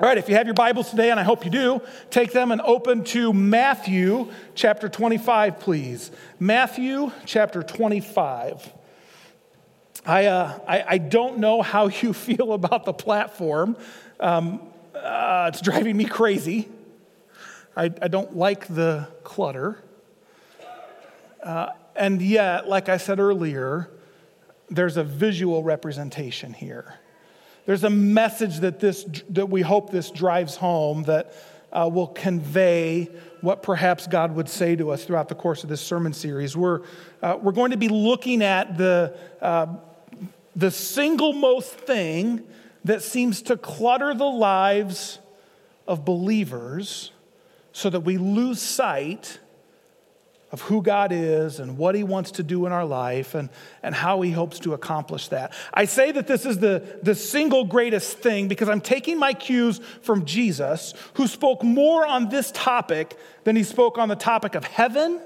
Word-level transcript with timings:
All 0.00 0.06
right, 0.06 0.16
if 0.16 0.28
you 0.28 0.36
have 0.36 0.46
your 0.46 0.54
Bibles 0.54 0.90
today, 0.90 1.10
and 1.10 1.18
I 1.18 1.24
hope 1.24 1.44
you 1.44 1.50
do, 1.50 1.82
take 2.08 2.30
them 2.30 2.52
and 2.52 2.60
open 2.60 3.02
to 3.06 3.32
Matthew 3.32 4.30
chapter 4.54 4.88
25, 4.88 5.58
please. 5.58 6.12
Matthew 6.38 7.10
chapter 7.26 7.64
25. 7.64 8.72
I, 10.06 10.26
uh, 10.26 10.58
I, 10.68 10.84
I, 10.86 10.98
don't 10.98 11.38
know 11.38 11.62
how 11.62 11.88
you 12.02 12.12
feel 12.12 12.52
about 12.52 12.84
the 12.84 12.92
platform. 12.92 13.76
Um, 14.20 14.60
uh, 14.94 15.50
it's 15.52 15.60
driving 15.60 15.96
me 15.96 16.04
crazy. 16.04 16.68
I, 17.76 17.86
I 18.00 18.06
don't 18.06 18.36
like 18.36 18.68
the 18.68 19.08
clutter. 19.24 19.82
Uh, 21.42 21.70
and 21.96 22.22
yet, 22.22 22.68
like 22.68 22.88
I 22.88 22.98
said 22.98 23.18
earlier, 23.18 23.90
there's 24.70 24.96
a 24.96 25.02
visual 25.02 25.64
representation 25.64 26.52
here. 26.52 27.00
There's 27.68 27.84
a 27.84 27.90
message 27.90 28.60
that, 28.60 28.80
this, 28.80 29.04
that 29.28 29.50
we 29.50 29.60
hope 29.60 29.90
this 29.90 30.10
drives 30.10 30.56
home 30.56 31.02
that 31.02 31.34
uh, 31.70 31.90
will 31.92 32.06
convey 32.06 33.10
what 33.42 33.62
perhaps 33.62 34.06
God 34.06 34.34
would 34.36 34.48
say 34.48 34.74
to 34.76 34.90
us 34.90 35.04
throughout 35.04 35.28
the 35.28 35.34
course 35.34 35.64
of 35.64 35.68
this 35.68 35.82
sermon 35.82 36.14
series. 36.14 36.56
We're, 36.56 36.80
uh, 37.22 37.36
we're 37.38 37.52
going 37.52 37.72
to 37.72 37.76
be 37.76 37.88
looking 37.88 38.42
at 38.42 38.78
the, 38.78 39.14
uh, 39.42 39.66
the 40.56 40.70
single 40.70 41.34
most 41.34 41.74
thing 41.74 42.42
that 42.84 43.02
seems 43.02 43.42
to 43.42 43.56
clutter 43.58 44.14
the 44.14 44.24
lives 44.24 45.18
of 45.86 46.06
believers 46.06 47.12
so 47.72 47.90
that 47.90 48.00
we 48.00 48.16
lose 48.16 48.62
sight 48.62 49.40
of 50.50 50.62
who 50.62 50.82
God 50.82 51.12
is 51.12 51.60
and 51.60 51.76
what 51.76 51.94
He 51.94 52.02
wants 52.02 52.30
to 52.32 52.42
do 52.42 52.64
in 52.66 52.72
our 52.72 52.84
life 52.84 53.34
and, 53.34 53.50
and 53.82 53.94
how 53.94 54.22
He 54.22 54.30
hopes 54.30 54.58
to 54.60 54.72
accomplish 54.72 55.28
that. 55.28 55.52
I 55.74 55.84
say 55.84 56.10
that 56.12 56.26
this 56.26 56.46
is 56.46 56.58
the, 56.58 56.98
the 57.02 57.14
single 57.14 57.64
greatest 57.64 58.18
thing 58.18 58.48
because 58.48 58.68
I'm 58.68 58.80
taking 58.80 59.18
my 59.18 59.34
cues 59.34 59.80
from 60.00 60.24
Jesus, 60.24 60.94
who 61.14 61.26
spoke 61.26 61.62
more 61.62 62.06
on 62.06 62.30
this 62.30 62.50
topic 62.52 63.18
than 63.44 63.56
He 63.56 63.64
spoke 63.64 63.98
on 63.98 64.08
the 64.08 64.16
topic 64.16 64.54
of 64.54 64.64
heaven, 64.64 65.20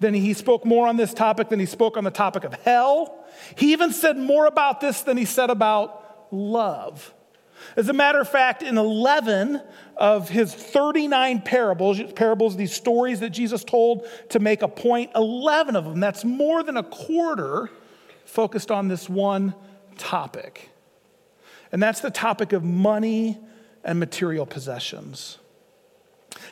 than 0.00 0.14
He 0.14 0.34
spoke 0.34 0.64
more 0.64 0.88
on 0.88 0.96
this 0.96 1.14
topic 1.14 1.48
than 1.48 1.60
He 1.60 1.66
spoke 1.66 1.96
on 1.96 2.02
the 2.02 2.10
topic 2.10 2.42
of 2.42 2.52
hell. 2.54 3.24
He 3.56 3.72
even 3.72 3.92
said 3.92 4.16
more 4.16 4.46
about 4.46 4.80
this 4.80 5.02
than 5.02 5.16
He 5.16 5.24
said 5.24 5.50
about 5.50 6.32
love. 6.32 7.14
As 7.76 7.88
a 7.88 7.92
matter 7.92 8.20
of 8.20 8.28
fact, 8.28 8.62
in 8.62 8.78
11 8.78 9.60
of 9.96 10.28
his 10.28 10.54
39 10.54 11.42
parables, 11.42 12.00
parables, 12.14 12.56
these 12.56 12.72
stories 12.72 13.20
that 13.20 13.30
Jesus 13.30 13.64
told 13.64 14.06
to 14.30 14.38
make 14.38 14.62
a 14.62 14.68
point, 14.68 15.10
11 15.14 15.76
of 15.76 15.84
them, 15.84 16.00
that's 16.00 16.24
more 16.24 16.62
than 16.62 16.76
a 16.76 16.82
quarter, 16.82 17.70
focused 18.24 18.70
on 18.70 18.88
this 18.88 19.08
one 19.08 19.54
topic. 19.98 20.70
And 21.70 21.82
that's 21.82 22.00
the 22.00 22.10
topic 22.10 22.52
of 22.52 22.62
money 22.62 23.38
and 23.84 23.98
material 23.98 24.46
possessions. 24.46 25.38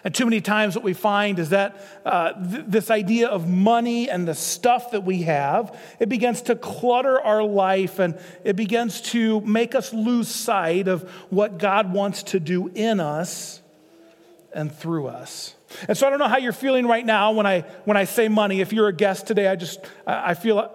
And 0.05 0.15
too 0.15 0.25
many 0.25 0.41
times, 0.41 0.75
what 0.75 0.85
we 0.85 0.95
find 0.95 1.39
is 1.39 1.51
that 1.51 1.85
uh, 2.05 2.33
th- 2.33 2.65
this 2.67 2.91
idea 2.91 3.29
of 3.29 3.49
money 3.49 4.09
and 4.09 4.27
the 4.27 4.35
stuff 4.35 4.93
that 4.93 5.05
we 5.05 5.23
have, 5.23 5.79
it 5.99 6.09
begins 6.09 6.43
to 6.43 6.57
clutter 6.57 7.21
our 7.21 7.43
life 7.43 7.99
and 7.99 8.19
it 8.45 8.57
begins 8.57 9.01
to 9.03 9.41
make 9.43 9.75
us 9.75 9.93
lose 9.93 10.29
sight 10.29 10.89
of 10.89 11.09
what 11.31 11.59
God 11.59 11.93
wants 11.93 12.23
to 12.25 12.41
do 12.41 12.69
in 12.69 13.01
us 13.01 13.61
and 14.53 14.75
through 14.75 15.09
us. 15.09 15.55
And 15.87 15.97
so 15.97 16.07
I 16.07 16.11
don't 16.11 16.19
know 16.19 16.29
how 16.29 16.39
you're 16.39 16.53
feeling 16.53 16.87
right 16.87 17.05
now 17.05 17.33
when 17.33 17.47
I, 17.47 17.61
when 17.85 17.97
I 17.97 18.05
say 18.05 18.29
money. 18.29 18.61
If 18.61 18.73
you're 18.73 18.89
a 18.89 18.93
guest 18.93 19.27
today, 19.27 19.47
I 19.47 19.57
just 19.57 19.81
I 20.07 20.35
feel 20.35 20.73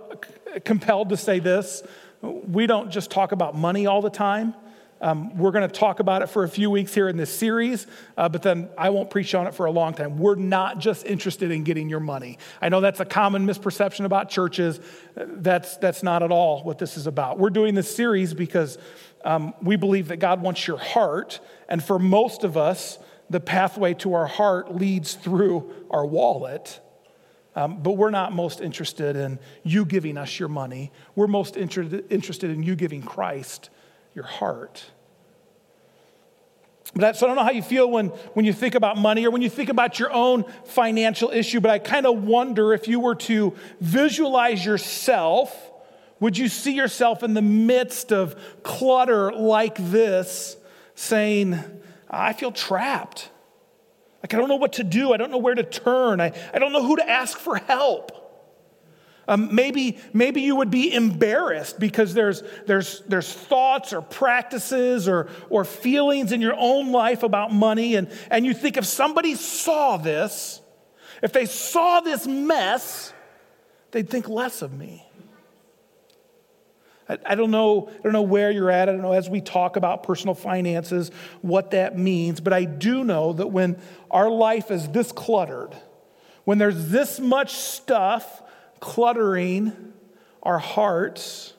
compelled 0.64 1.10
to 1.10 1.18
say 1.18 1.40
this. 1.40 1.84
We 2.22 2.66
don't 2.66 2.92
just 2.92 3.12
talk 3.12 3.32
about 3.32 3.56
money 3.56 3.88
all 3.88 4.02
the 4.02 4.10
time. 4.10 4.56
Um, 5.02 5.38
we're 5.38 5.52
going 5.52 5.68
to 5.70 5.74
talk 5.74 6.00
about 6.00 6.22
it 6.22 6.28
for 6.28 6.44
a 6.44 6.50
few 6.50 6.70
weeks 6.70 6.94
here 6.94 7.10
in 7.10 7.18
this 7.18 7.30
series, 7.30 7.86
uh, 8.18 8.30
but 8.30 8.42
then 8.42 8.70
I 8.78 8.92
won't 8.92 9.10
preach 9.10 9.36
on 9.36 9.46
it 9.46 9.54
for 9.54 9.66
a 9.66 9.72
long 9.72 9.94
time. 9.94 10.18
We're 10.18 10.36
not 10.36 10.80
just 10.80 11.06
interested 11.06 11.52
in 11.52 11.64
getting 11.66 11.90
your 11.90 12.00
money. 12.00 12.38
I 12.62 12.70
know 12.70 12.80
that's 12.80 13.02
a 13.02 13.06
common 13.06 13.46
misperception 13.46 14.06
about 14.06 14.30
churches. 14.30 14.80
That's, 15.16 15.76
that's 15.78 16.02
not 16.02 16.24
at 16.24 16.32
all 16.32 16.64
what 16.64 16.80
this 16.80 16.96
is 16.96 17.08
about. 17.08 17.38
We're 17.38 17.50
doing 17.50 17.76
this 17.76 17.94
series 17.94 18.34
because 18.34 18.78
um, 19.26 19.54
we 19.62 19.76
believe 19.76 20.08
that 20.08 20.18
God 20.18 20.42
wants 20.42 20.66
your 20.66 20.78
heart, 20.78 21.42
and 21.68 21.84
for 21.84 22.00
most 22.00 22.46
of 22.46 22.56
us, 22.56 22.98
the 23.30 23.42
pathway 23.42 23.96
to 23.96 24.14
our 24.14 24.28
heart 24.28 24.76
leads 24.76 25.16
through 25.16 25.74
our 25.92 26.06
wallet. 26.06 26.80
Um, 27.58 27.82
but 27.82 27.94
we're 27.94 28.12
not 28.12 28.34
most 28.34 28.60
interested 28.60 29.16
in 29.16 29.40
you 29.64 29.86
giving 29.86 30.18
us 30.18 30.40
your 30.40 30.50
money. 30.50 30.92
We're 31.16 31.28
most 31.28 31.56
inter- 31.56 32.02
interested 32.10 32.50
in 32.52 32.64
you 32.64 32.76
giving 32.76 33.02
Christ 33.02 33.70
your 34.16 34.26
heart. 34.26 34.86
But 36.96 37.18
so 37.18 37.26
I 37.26 37.28
don't 37.28 37.36
know 37.36 37.44
how 37.44 37.52
you 37.52 37.62
feel 37.62 37.90
when, 37.92 38.08
when 38.34 38.46
you 38.46 38.54
think 38.54 38.74
about 38.74 38.98
money 38.98 39.26
or 39.26 39.32
when 39.32 39.42
you 39.42 39.50
think 39.50 39.68
about 39.70 40.00
your 40.00 40.14
own 40.14 40.46
financial 40.64 41.30
issue, 41.30 41.60
but 41.60 41.70
I 41.70 41.78
kind 41.80 42.06
of 42.06 42.24
wonder 42.24 42.74
if 42.74 42.88
you 42.88 43.02
were 43.02 43.16
to 43.16 43.54
visualize 43.82 44.66
yourself, 44.66 45.54
would 46.22 46.38
you 46.38 46.48
see 46.48 46.74
yourself 46.74 47.22
in 47.22 47.34
the 47.34 47.42
midst 47.42 48.14
of 48.14 48.36
clutter 48.64 49.34
like 49.34 49.76
this 49.92 50.56
saying, 50.96 51.60
I 52.10 52.32
feel 52.32 52.54
trapped? 52.54 53.30
Like, 54.24 54.34
I 54.34 54.38
don't 54.38 54.48
know 54.48 54.56
what 54.56 54.74
to 54.74 54.86
do. 54.86 55.12
I 55.12 55.18
don't 55.18 55.32
know 55.32 55.38
where 55.38 55.54
to 55.54 55.64
turn. 55.64 56.22
I, 56.22 56.32
I 56.54 56.60
don't 56.60 56.72
know 56.72 56.82
who 56.82 56.96
to 56.96 57.08
ask 57.08 57.38
for 57.38 57.58
help. 57.58 58.25
Um, 59.28 59.56
maybe, 59.56 59.98
maybe 60.14 60.42
you 60.42 60.56
would 60.56 60.70
be 60.70 60.94
embarrassed 60.94 61.80
because 61.80 62.14
there's, 62.14 62.44
there's, 62.68 63.02
there's 63.08 63.32
thoughts 63.32 63.92
or 63.92 64.02
practices 64.02 65.08
or, 65.08 65.30
or 65.50 65.66
feelings 65.66 66.32
in 66.32 66.42
your 66.42 66.56
own 66.58 66.92
life 66.92 67.24
about 67.24 67.52
money, 67.52 67.96
and, 67.96 68.12
and 68.30 68.46
you 68.46 68.54
think 68.54 68.78
if 68.78 68.86
somebody 68.86 69.36
saw 69.36 69.98
this, 69.98 70.62
if 71.24 71.34
they 71.34 71.46
saw 71.46 72.02
this 72.02 72.28
mess, 72.28 73.14
they'd 73.92 74.10
think 74.10 74.30
less 74.30 74.62
of 74.62 74.72
me. 74.74 75.06
I, 77.10 77.18
I 77.26 77.36
don't 77.36 77.52
know, 77.52 77.90
I 77.90 78.02
don't 78.04 78.14
know 78.14 78.22
where 78.22 78.52
you're 78.52 78.72
at. 78.72 78.90
I 78.90 78.92
don't 78.92 79.02
know 79.02 79.14
as 79.14 79.30
we 79.30 79.42
talk 79.42 79.76
about 79.76 80.04
personal 80.04 80.36
finances 80.36 81.12
what 81.42 81.72
that 81.72 81.98
means, 81.98 82.42
but 82.42 82.54
I 82.54 82.66
do 82.66 83.04
know 83.04 83.34
that 83.34 83.48
when 83.48 83.80
our 84.12 84.30
life 84.30 84.70
is 84.70 84.88
this 84.90 85.12
cluttered, 85.12 85.76
when 86.44 86.58
there's 86.58 86.90
this 86.90 87.20
much 87.20 87.54
stuff 87.54 88.44
cluttering 88.80 89.94
our 90.44 90.60
hearts, 90.60 91.54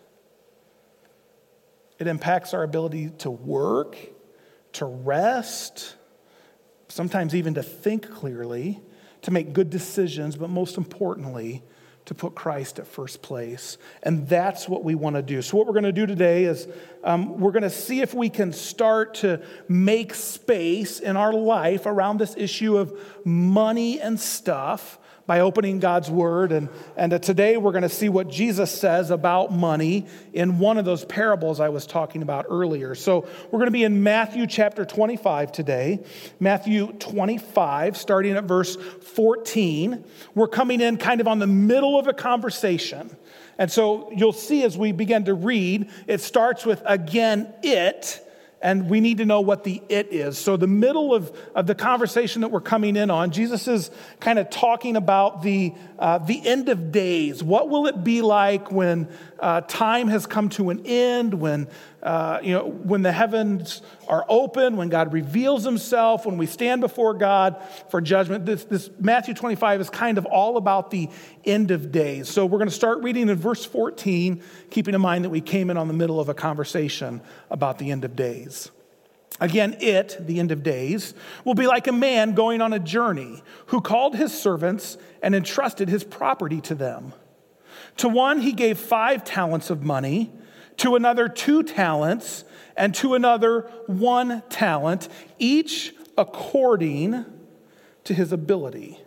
it 1.99 2.07
impacts 2.07 2.55
our 2.55 2.63
ability 2.63 3.11
to 3.19 3.31
work, 3.31 3.97
to 4.75 4.85
rest, 4.85 5.97
sometimes 6.89 7.35
even 7.35 7.55
to 7.55 7.63
think 7.63 8.11
clearly, 8.11 8.81
to 9.23 9.31
make 9.31 9.53
good 9.53 9.71
decisions, 9.71 10.37
but 10.37 10.51
most 10.51 10.77
importantly, 10.77 11.63
to 12.05 12.15
put 12.15 12.37
Christ 12.37 12.79
at 12.79 12.87
first 12.87 13.21
place. 13.21 13.79
And 14.03 14.29
that's 14.29 14.69
what 14.69 14.85
we 14.85 14.95
want 14.95 15.17
to 15.17 15.23
do. 15.23 15.43
So, 15.43 15.57
what 15.57 15.67
we're 15.67 15.73
going 15.73 15.85
to 15.85 15.93
do 15.93 16.07
today 16.07 16.45
is 16.45 16.69
um, 17.03 17.41
we're 17.41 17.51
going 17.51 17.65
to 17.65 17.71
see 17.71 18.01
if 18.01 18.15
we 18.15 18.31
can 18.31 18.53
start 18.53 19.15
to 19.15 19.43
make 19.69 20.15
space 20.15 21.01
in 21.01 21.17
our 21.17 21.33
life 21.33 21.87
around 21.87 22.19
this 22.19 22.37
issue 22.37 22.79
of 22.79 22.97
money 23.25 24.01
and 24.01 24.21
stuff 24.21 25.01
by 25.27 25.41
opening 25.41 25.81
God's 25.81 26.11
Word. 26.11 26.53
And, 26.53 26.69
and 26.97 27.13
uh, 27.13 27.19
today 27.19 27.57
we're 27.57 27.73
going 27.73 27.83
to 27.83 27.89
see 27.89 28.09
what 28.09 28.29
Jesus 28.29 28.71
says 28.71 29.11
about 29.11 29.53
money 29.53 30.07
in 30.33 30.59
one 30.59 30.79
of 30.79 30.85
those 30.85 31.05
parables 31.05 31.61
I 31.61 31.69
was 31.69 31.87
talking 31.87 32.23
about 32.23 32.47
earlier. 32.49 32.95
So 32.95 33.27
we're 33.51 33.59
going 33.59 33.67
to 33.67 33.73
be 33.73 33.85
in 33.85 34.03
Matthew 34.03 34.47
chapter 34.47 34.85
25 34.85 35.53
today. 35.53 36.01
Matthew 36.39 36.93
25, 36.93 37.97
starting 37.97 38.37
at 38.37 38.45
verse 38.45 38.77
14. 38.77 40.05
We're 40.35 40.49
coming 40.49 40.81
in 40.81 40.97
kind 40.97 41.21
of 41.21 41.29
on 41.29 41.39
the 41.39 41.47
middle 41.47 41.99
of 41.99 42.07
a 42.07 42.13
conversation. 42.13 43.15
And 43.59 43.71
so 43.71 44.11
you'll 44.13 44.33
see 44.33 44.65
as 44.65 44.77
we 44.77 44.93
begin 44.93 45.25
to 45.25 45.35
read, 45.35 45.91
it 46.07 46.21
starts 46.21 46.67
with 46.67 46.83
again, 46.85 47.53
it 47.63 48.23
and 48.63 48.89
we 48.89 49.01
need 49.01 49.19
to 49.19 49.27
know 49.27 49.41
what 49.43 49.65
the 49.65 49.83
it 49.89 50.13
is. 50.13 50.39
So, 50.39 50.57
the 50.57 50.67
middle 50.67 51.15
of, 51.15 51.37
of 51.55 51.67
the 51.67 51.75
conversation 51.75 52.41
that 52.41 52.49
we're 52.49 52.61
coming 52.61 52.97
in 52.97 53.11
on, 53.11 53.31
Jesus 53.31 53.69
is 53.69 53.91
kind 54.19 54.39
of 54.39 54.49
talking 54.51 54.97
about 54.97 55.43
the, 55.43 55.75
uh, 55.99 56.19
the 56.19 56.47
end 56.47 56.69
of 56.69 56.91
days. 56.91 57.43
What 57.43 57.69
will 57.69 57.87
it 57.87 58.03
be 58.03 58.23
like 58.23 58.73
when 58.73 59.09
uh, 59.39 59.61
time 59.63 60.09
has 60.09 60.27
come 60.27 60.49
to 60.51 60.71
an 60.71 60.83
end, 60.87 61.35
when, 61.35 61.69
uh, 62.03 62.39
you 62.43 62.53
know, 62.53 62.67
when 62.69 63.03
the 63.03 63.13
heavens 63.13 63.83
are 64.09 64.25
open, 64.29 64.77
when 64.77 64.89
God 64.89 65.13
reveals 65.13 65.65
himself, 65.65 66.27
when 66.27 66.39
we 66.39 66.47
stand 66.47 66.81
before 66.81 67.15
God 67.15 67.57
for 67.91 68.01
judgment? 68.01 68.47
This, 68.47 68.65
this 68.65 68.91
Matthew 68.99 69.35
25 69.35 69.81
is 69.81 69.91
kind 69.91 70.19
of 70.19 70.27
all 70.27 70.57
about 70.57 70.91
the 70.91 71.09
end 71.45 71.71
of 71.71 71.93
days. 71.93 72.29
So, 72.29 72.47
we're 72.47 72.59
going 72.59 72.69
to 72.69 72.75
start 72.75 73.03
reading 73.03 73.29
in 73.29 73.37
verse 73.37 73.65
14, 73.65 74.43
keeping 74.71 74.95
in 74.95 75.01
mind 75.01 75.25
that 75.25 75.31
we 75.31 75.41
came 75.41 75.71
in 75.71 75.77
on 75.77 75.89
the 75.89 75.95
middle 75.95 76.21
of 76.21 76.29
a 76.29 76.35
conversation 76.35 77.21
about 77.51 77.79
the 77.79 77.91
end 77.91 78.05
of 78.05 78.17
days. 78.17 78.71
Again, 79.41 79.77
it, 79.81 80.17
the 80.21 80.41
end 80.41 80.51
of 80.51 80.63
days, 80.63 81.13
will 81.45 81.55
be 81.55 81.67
like 81.67 81.87
a 81.87 81.93
man 81.93 82.35
going 82.35 82.63
on 82.63 82.73
a 82.73 82.79
journey 82.79 83.43
who 83.67 83.81
called 83.81 84.17
his 84.17 84.33
servants 84.33 84.97
and 85.23 85.35
entrusted 85.35 85.89
his 85.89 86.05
property 86.05 86.61
to 86.63 86.75
them. 86.75 87.13
To 87.99 88.09
one, 88.09 88.41
he 88.41 88.53
gave 88.53 88.79
five 88.79 89.25
talents 89.25 89.71
of 89.71 89.83
money, 89.83 90.31
to 90.79 90.97
another, 90.97 91.29
two 91.29 91.63
talents, 91.63 92.45
and 92.77 92.95
to 92.97 93.15
another 93.15 93.71
one 93.87 94.43
talent, 94.51 95.09
each 95.39 95.95
according 96.19 97.25
to 98.05 98.15
his 98.15 98.33
ability. 98.33 98.99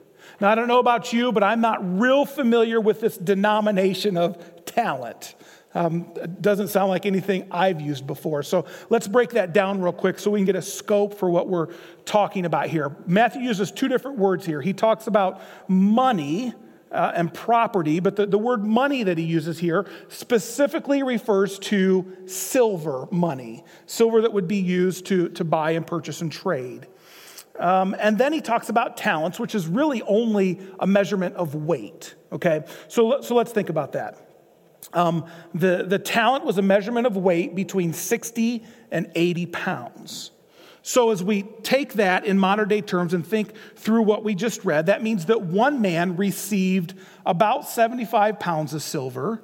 Now, 0.41 0.49
I 0.49 0.55
don't 0.55 0.67
know 0.67 0.79
about 0.79 1.13
you, 1.13 1.31
but 1.31 1.43
I'm 1.43 1.61
not 1.61 1.99
real 1.99 2.25
familiar 2.25 2.79
with 2.79 3.01
this 3.01 3.17
denomination 3.17 4.17
of 4.17 4.65
talent. 4.65 5.35
Um, 5.75 6.11
doesn't 6.41 6.69
sound 6.69 6.89
like 6.89 7.05
anything 7.05 7.47
I've 7.51 7.79
used 7.79 8.07
before. 8.07 8.41
So 8.41 8.65
let's 8.89 9.07
break 9.07 9.31
that 9.31 9.53
down 9.53 9.81
real 9.81 9.93
quick 9.93 10.17
so 10.17 10.31
we 10.31 10.39
can 10.39 10.45
get 10.45 10.55
a 10.55 10.61
scope 10.63 11.13
for 11.13 11.29
what 11.29 11.47
we're 11.47 11.67
talking 12.05 12.45
about 12.45 12.69
here. 12.69 12.95
Matthew 13.05 13.41
uses 13.41 13.71
two 13.71 13.87
different 13.87 14.17
words 14.17 14.45
here. 14.45 14.61
He 14.61 14.73
talks 14.73 15.05
about 15.05 15.41
money 15.67 16.53
uh, 16.91 17.11
and 17.15 17.33
property, 17.33 17.99
but 17.99 18.15
the, 18.15 18.25
the 18.25 18.37
word 18.37 18.65
money 18.65 19.03
that 19.03 19.17
he 19.17 19.23
uses 19.23 19.59
here 19.59 19.85
specifically 20.07 21.03
refers 21.03 21.59
to 21.59 22.17
silver 22.25 23.07
money, 23.11 23.63
silver 23.85 24.21
that 24.21 24.33
would 24.33 24.47
be 24.47 24.57
used 24.57 25.05
to, 25.07 25.29
to 25.29 25.43
buy 25.43 25.71
and 25.71 25.85
purchase 25.85 26.21
and 26.21 26.31
trade. 26.31 26.87
Um, 27.59 27.95
and 27.99 28.17
then 28.17 28.31
he 28.31 28.41
talks 28.41 28.69
about 28.69 28.95
talents, 28.95 29.39
which 29.39 29.53
is 29.53 29.67
really 29.67 30.01
only 30.03 30.61
a 30.79 30.87
measurement 30.87 31.35
of 31.35 31.55
weight. 31.55 32.15
Okay, 32.31 32.63
so, 32.87 33.21
so 33.21 33.35
let's 33.35 33.51
think 33.51 33.69
about 33.69 33.91
that. 33.93 34.25
Um, 34.93 35.25
the, 35.53 35.83
the 35.85 35.99
talent 35.99 36.45
was 36.45 36.57
a 36.57 36.61
measurement 36.61 37.05
of 37.05 37.17
weight 37.17 37.53
between 37.55 37.93
60 37.93 38.63
and 38.91 39.11
80 39.13 39.45
pounds. 39.47 40.31
So, 40.81 41.11
as 41.11 41.23
we 41.23 41.43
take 41.63 41.93
that 41.93 42.25
in 42.25 42.39
modern 42.39 42.69
day 42.69 42.81
terms 42.81 43.13
and 43.13 43.25
think 43.25 43.53
through 43.75 44.03
what 44.03 44.23
we 44.23 44.33
just 44.33 44.63
read, 44.63 44.85
that 44.85 45.03
means 45.03 45.25
that 45.25 45.41
one 45.41 45.81
man 45.81 46.15
received 46.15 46.93
about 47.25 47.67
75 47.67 48.39
pounds 48.39 48.73
of 48.73 48.81
silver, 48.81 49.41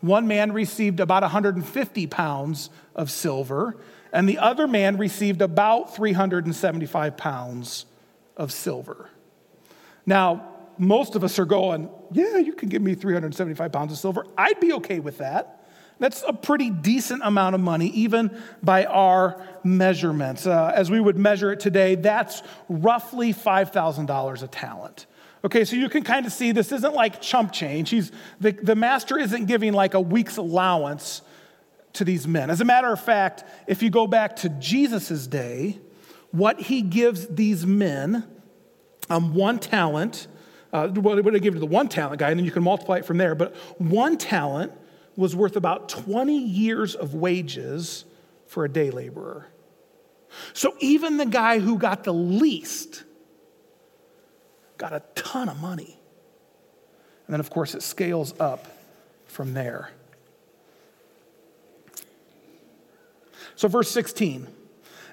one 0.00 0.28
man 0.28 0.52
received 0.52 1.00
about 1.00 1.22
150 1.22 2.06
pounds 2.06 2.70
of 2.94 3.10
silver, 3.10 3.76
and 4.12 4.28
the 4.28 4.38
other 4.38 4.66
man 4.68 4.96
received 4.96 5.42
about 5.42 5.94
375 5.94 7.16
pounds 7.16 7.86
of 8.36 8.52
silver. 8.52 9.10
Now, 10.06 10.54
most 10.78 11.16
of 11.16 11.24
us 11.24 11.38
are 11.40 11.44
going, 11.44 11.90
Yeah, 12.12 12.38
you 12.38 12.54
can 12.54 12.68
give 12.68 12.82
me 12.82 12.94
375 12.94 13.72
pounds 13.72 13.92
of 13.92 13.98
silver. 13.98 14.24
I'd 14.36 14.60
be 14.60 14.72
okay 14.74 15.00
with 15.00 15.18
that. 15.18 15.57
That's 15.98 16.24
a 16.26 16.32
pretty 16.32 16.70
decent 16.70 17.22
amount 17.24 17.54
of 17.54 17.60
money, 17.60 17.88
even 17.88 18.36
by 18.62 18.84
our 18.84 19.42
measurements. 19.64 20.46
Uh, 20.46 20.72
as 20.74 20.90
we 20.90 21.00
would 21.00 21.18
measure 21.18 21.52
it 21.52 21.60
today, 21.60 21.96
that's 21.96 22.42
roughly 22.68 23.34
$5,000 23.34 24.42
a 24.42 24.46
talent. 24.46 25.06
Okay, 25.44 25.64
so 25.64 25.76
you 25.76 25.88
can 25.88 26.02
kind 26.02 26.26
of 26.26 26.32
see 26.32 26.52
this 26.52 26.72
isn't 26.72 26.94
like 26.94 27.20
chump 27.20 27.52
change. 27.52 27.90
He's, 27.90 28.12
the, 28.40 28.52
the 28.52 28.74
master 28.74 29.18
isn't 29.18 29.46
giving 29.46 29.72
like 29.72 29.94
a 29.94 30.00
week's 30.00 30.36
allowance 30.36 31.22
to 31.94 32.04
these 32.04 32.26
men. 32.26 32.50
As 32.50 32.60
a 32.60 32.64
matter 32.64 32.92
of 32.92 33.00
fact, 33.00 33.44
if 33.66 33.82
you 33.82 33.90
go 33.90 34.06
back 34.06 34.36
to 34.36 34.48
Jesus' 34.48 35.26
day, 35.26 35.78
what 36.30 36.60
he 36.60 36.82
gives 36.82 37.26
these 37.26 37.64
men 37.66 38.24
um, 39.10 39.34
one 39.34 39.58
talent, 39.58 40.26
uh, 40.72 40.86
they 40.86 41.00
would 41.00 41.34
have 41.34 41.42
given 41.42 41.54
to 41.54 41.60
the 41.60 41.66
one 41.66 41.88
talent 41.88 42.18
guy, 42.18 42.30
and 42.30 42.38
then 42.38 42.44
you 42.44 42.50
can 42.50 42.62
multiply 42.62 42.98
it 42.98 43.04
from 43.04 43.16
there, 43.16 43.34
but 43.34 43.56
one 43.80 44.18
talent 44.18 44.72
was 45.18 45.34
worth 45.34 45.56
about 45.56 45.88
20 45.88 46.38
years 46.38 46.94
of 46.94 47.12
wages 47.12 48.04
for 48.46 48.64
a 48.64 48.68
day 48.68 48.92
laborer. 48.92 49.48
So 50.52 50.76
even 50.78 51.16
the 51.16 51.26
guy 51.26 51.58
who 51.58 51.76
got 51.76 52.04
the 52.04 52.14
least 52.14 53.02
got 54.76 54.92
a 54.92 55.02
ton 55.16 55.48
of 55.48 55.60
money. 55.60 55.98
And 57.26 57.34
then, 57.34 57.40
of 57.40 57.50
course, 57.50 57.74
it 57.74 57.82
scales 57.82 58.32
up 58.38 58.68
from 59.26 59.54
there. 59.54 59.90
So, 63.56 63.66
verse 63.66 63.90
16 63.90 64.46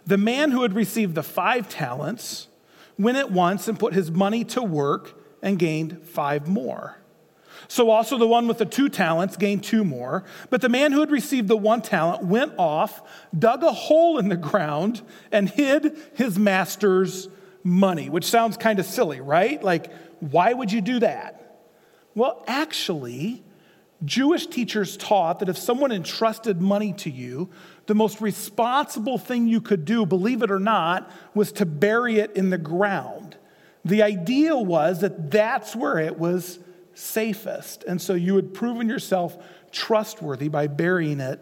the 0.05 0.19
man 0.19 0.51
who 0.51 0.61
had 0.61 0.73
received 0.73 1.15
the 1.15 1.23
five 1.23 1.67
talents 1.67 2.47
went 2.99 3.17
at 3.17 3.31
once 3.31 3.67
and 3.67 3.79
put 3.79 3.95
his 3.95 4.11
money 4.11 4.43
to 4.43 4.61
work 4.61 5.19
and 5.41 5.57
gained 5.57 6.03
five 6.03 6.47
more. 6.47 6.99
So 7.67 7.89
also 7.89 8.17
the 8.17 8.27
one 8.27 8.47
with 8.47 8.57
the 8.57 8.65
two 8.65 8.89
talents 8.89 9.38
gained 9.38 9.63
two 9.63 9.83
more. 9.83 10.23
But 10.50 10.62
the 10.62 10.69
man 10.69 10.91
who 10.91 11.00
had 11.00 11.12
received 11.12 11.47
the 11.47 11.57
one 11.57 11.81
talent 11.81 12.23
went 12.23 12.53
off, 12.57 13.01
dug 13.38 13.63
a 13.63 13.71
hole 13.71 14.17
in 14.17 14.29
the 14.29 14.38
ground, 14.38 15.01
and 15.31 15.50
hid 15.50 15.97
his 16.13 16.38
master's 16.38 17.27
money, 17.63 18.09
which 18.09 18.25
sounds 18.25 18.57
kind 18.57 18.79
of 18.79 18.85
silly, 18.85 19.19
right? 19.19 19.62
Like, 19.62 19.91
why 20.19 20.53
would 20.53 20.71
you 20.71 20.81
do 20.81 21.00
that? 21.00 21.59
Well, 22.13 22.44
actually, 22.47 23.44
Jewish 24.03 24.47
teachers 24.47 24.97
taught 24.97 25.39
that 25.39 25.50
if 25.50 25.57
someone 25.57 25.91
entrusted 25.91 26.62
money 26.62 26.94
to 26.94 27.09
you, 27.09 27.50
the 27.88 27.95
most 27.95 28.21
responsible 28.21 29.17
thing 29.17 29.47
you 29.47 29.62
could 29.62 29.85
do, 29.85 30.06
believe 30.06 30.41
it 30.41 30.51
or 30.51 30.59
not, 30.59 31.12
was 31.33 31.51
to 31.53 31.65
bury 31.65 32.19
it 32.19 32.31
in 32.35 32.50
the 32.50 32.57
ground. 32.57 33.38
The 33.83 34.01
idea 34.01 34.56
was 34.56 35.01
that 35.01 35.31
that's 35.31 35.75
where 35.75 36.00
it 36.00 36.17
was 36.17 36.59
safest. 36.95 37.83
And 37.83 38.01
so 38.01 38.13
you 38.15 38.36
had 38.36 38.53
proven 38.53 38.89
yourself 38.89 39.38
trustworthy 39.71 40.47
by 40.47 40.68
burying 40.68 41.19
it 41.19 41.39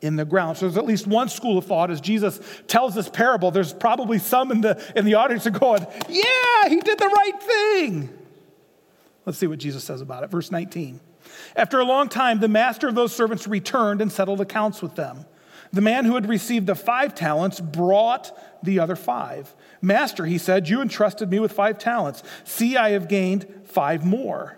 in 0.00 0.16
the 0.16 0.24
ground. 0.24 0.58
So 0.58 0.66
there's 0.66 0.76
at 0.76 0.84
least 0.84 1.06
one 1.06 1.28
school 1.28 1.58
of 1.58 1.64
thought 1.64 1.90
as 1.90 2.00
Jesus 2.00 2.40
tells 2.66 2.94
this 2.94 3.08
parable. 3.08 3.50
There's 3.50 3.72
probably 3.72 4.18
some 4.18 4.52
in 4.52 4.60
the, 4.60 4.82
in 4.94 5.04
the 5.04 5.14
audience 5.14 5.46
are 5.46 5.50
going, 5.50 5.86
Yeah, 6.08 6.68
he 6.68 6.80
did 6.80 6.98
the 6.98 7.06
right 7.06 7.42
thing. 7.42 8.10
Let's 9.24 9.38
see 9.38 9.46
what 9.46 9.58
Jesus 9.58 9.84
says 9.84 10.00
about 10.00 10.24
it. 10.24 10.30
Verse 10.30 10.50
19. 10.50 11.00
After 11.56 11.80
a 11.80 11.84
long 11.84 12.08
time, 12.08 12.40
the 12.40 12.48
master 12.48 12.88
of 12.88 12.94
those 12.94 13.14
servants 13.14 13.46
returned 13.46 14.00
and 14.00 14.10
settled 14.10 14.40
accounts 14.40 14.80
with 14.80 14.94
them. 14.94 15.26
The 15.72 15.80
man 15.80 16.04
who 16.04 16.14
had 16.14 16.28
received 16.28 16.66
the 16.66 16.74
five 16.74 17.14
talents 17.14 17.60
brought 17.60 18.36
the 18.62 18.78
other 18.78 18.96
five. 18.96 19.54
Master, 19.82 20.24
he 20.24 20.38
said, 20.38 20.68
you 20.68 20.80
entrusted 20.80 21.30
me 21.30 21.38
with 21.38 21.52
five 21.52 21.78
talents. 21.78 22.22
See, 22.44 22.76
I 22.76 22.90
have 22.90 23.08
gained 23.08 23.46
five 23.64 24.04
more. 24.04 24.57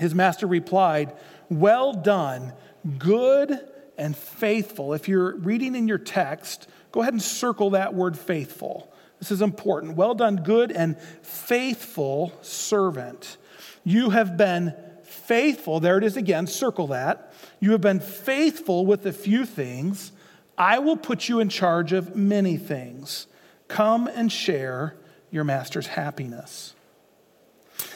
His 0.00 0.14
master 0.14 0.46
replied, 0.46 1.12
Well 1.50 1.92
done, 1.92 2.54
good 2.98 3.60
and 3.98 4.16
faithful. 4.16 4.94
If 4.94 5.08
you're 5.08 5.36
reading 5.36 5.74
in 5.76 5.86
your 5.86 5.98
text, 5.98 6.66
go 6.90 7.02
ahead 7.02 7.12
and 7.12 7.22
circle 7.22 7.70
that 7.70 7.94
word 7.94 8.18
faithful. 8.18 8.92
This 9.18 9.30
is 9.30 9.42
important. 9.42 9.96
Well 9.96 10.14
done, 10.14 10.36
good 10.36 10.72
and 10.72 10.98
faithful 11.22 12.32
servant. 12.40 13.36
You 13.84 14.10
have 14.10 14.38
been 14.38 14.74
faithful. 15.04 15.80
There 15.80 15.98
it 15.98 16.04
is 16.04 16.16
again, 16.16 16.46
circle 16.46 16.88
that. 16.88 17.34
You 17.60 17.72
have 17.72 17.82
been 17.82 18.00
faithful 18.00 18.86
with 18.86 19.04
a 19.04 19.12
few 19.12 19.44
things. 19.44 20.12
I 20.56 20.78
will 20.78 20.96
put 20.96 21.28
you 21.28 21.40
in 21.40 21.50
charge 21.50 21.92
of 21.92 22.16
many 22.16 22.56
things. 22.56 23.26
Come 23.68 24.06
and 24.06 24.32
share 24.32 24.96
your 25.30 25.44
master's 25.44 25.88
happiness. 25.88 26.74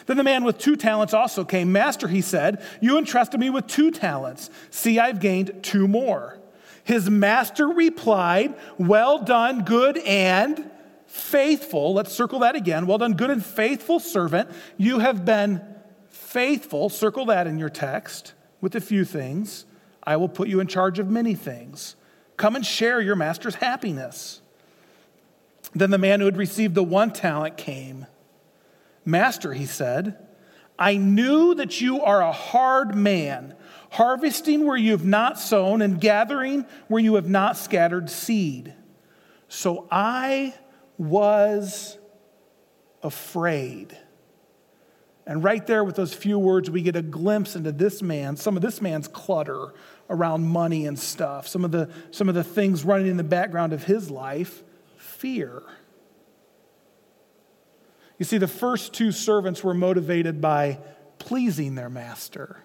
Then 0.07 0.17
the 0.17 0.25
man 0.25 0.45
with 0.45 0.59
two 0.59 0.77
talents 0.77 1.15
also 1.15 1.45
came. 1.45 1.73
Master, 1.73 2.09
he 2.09 2.21
said, 2.21 2.63
you 2.81 2.99
entrusted 2.99 3.41
me 3.41 3.51
with 3.51 3.67
two 3.67 3.91
talents. 3.91 4.51
See, 4.71 4.99
I've 4.99 5.21
gained 5.21 5.63
two 5.63 5.89
more. 5.89 6.39
His 6.85 7.09
master 7.09 7.67
replied, 7.69 8.55
Well 8.77 9.19
done, 9.19 9.65
good 9.65 9.97
and 9.99 10.71
faithful. 11.07 11.95
Let's 11.95 12.13
circle 12.13 12.41
that 12.41 12.55
again. 12.55 12.87
Well 12.87 12.99
done, 12.99 13.15
good 13.15 13.31
and 13.31 13.45
faithful 13.45 13.99
servant. 13.99 14.51
You 14.77 14.99
have 14.99 15.25
been 15.25 15.63
faithful. 16.09 16.91
Circle 16.91 17.27
that 17.27 17.47
in 17.47 17.59
your 17.59 17.71
text 17.71 18.35
with 18.61 18.75
a 18.75 18.81
few 18.81 19.05
things. 19.05 19.65
I 20.03 20.17
will 20.17 20.29
put 20.29 20.49
you 20.49 20.61
in 20.61 20.67
charge 20.67 20.99
of 20.99 21.09
many 21.09 21.35
things. 21.35 21.97
Come 22.37 22.57
and 22.57 22.67
share 22.67 23.01
your 23.01 23.17
master's 23.17 23.55
happiness. 23.55 24.43
Then 25.75 25.91
the 25.91 25.99
man 25.99 26.21
who 26.21 26.27
had 26.27 26.37
received 26.37 26.75
the 26.75 26.83
one 26.83 27.13
talent 27.13 27.57
came. 27.57 28.07
Master, 29.05 29.53
he 29.53 29.67
said, 29.67 30.19
I 30.79 30.97
knew 30.97 31.55
that 31.55 31.81
you 31.81 32.03
are 32.03 32.21
a 32.21 32.33
hard 32.33 32.95
man, 32.95 33.55
harvesting 33.91 34.67
where 34.67 34.77
you 34.77 34.93
have 34.93 35.05
not 35.05 35.39
sown 35.39 35.83
and 35.83 36.01
gathering 36.01 36.67
where 36.89 37.03
you 37.03 37.15
have 37.15 37.29
not 37.29 37.57
scattered 37.57 38.11
seed. 38.11 38.75
So 39.49 39.87
I 39.91 40.55
was 40.99 41.99
afraid. 43.03 43.97
And 45.27 45.43
right 45.43 45.67
there, 45.67 45.85
with 45.85 45.97
those 45.97 46.13
few 46.13 46.39
words, 46.39 46.71
we 46.71 46.83
get 46.83 46.97
a 46.97 47.03
glimpse 47.03 47.57
into 47.57 47.73
this 47.73 48.03
man, 48.03 48.37
some 48.37 48.57
of 48.57 48.63
this 48.63 48.83
man's 48.83 49.09
clutter 49.09 49.73
around 50.11 50.47
money 50.47 50.87
and 50.87 50.99
stuff, 50.99 51.49
some 51.49 51.65
of 51.65 51.71
the, 51.71 51.89
some 52.11 52.29
of 52.29 52.35
the 52.35 52.45
things 52.45 52.85
running 52.85 53.07
in 53.07 53.17
the 53.17 53.25
background 53.25 53.73
of 53.73 53.85
his 53.85 54.11
life 54.11 54.63
fear. 54.97 55.63
You 58.19 58.25
see, 58.25 58.39
the 58.39 58.49
first 58.49 58.93
two 58.93 59.13
servants 59.13 59.65
were 59.65 59.75
motivated 59.75 60.41
by 60.41 60.79
pleasing 61.19 61.75
their 61.75 61.91
master. 61.91 62.59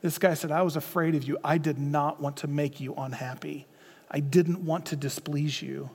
This 0.00 0.18
guy 0.18 0.34
said, 0.34 0.52
I 0.52 0.62
was 0.62 0.76
afraid 0.76 1.14
of 1.14 1.24
you. 1.24 1.38
I 1.42 1.58
did 1.58 1.78
not 1.78 2.20
want 2.20 2.38
to 2.38 2.46
make 2.46 2.80
you 2.80 2.94
unhappy. 2.94 3.66
I 4.10 4.20
didn't 4.20 4.64
want 4.64 4.86
to 4.86 4.96
displease 4.96 5.60
you. 5.60 5.90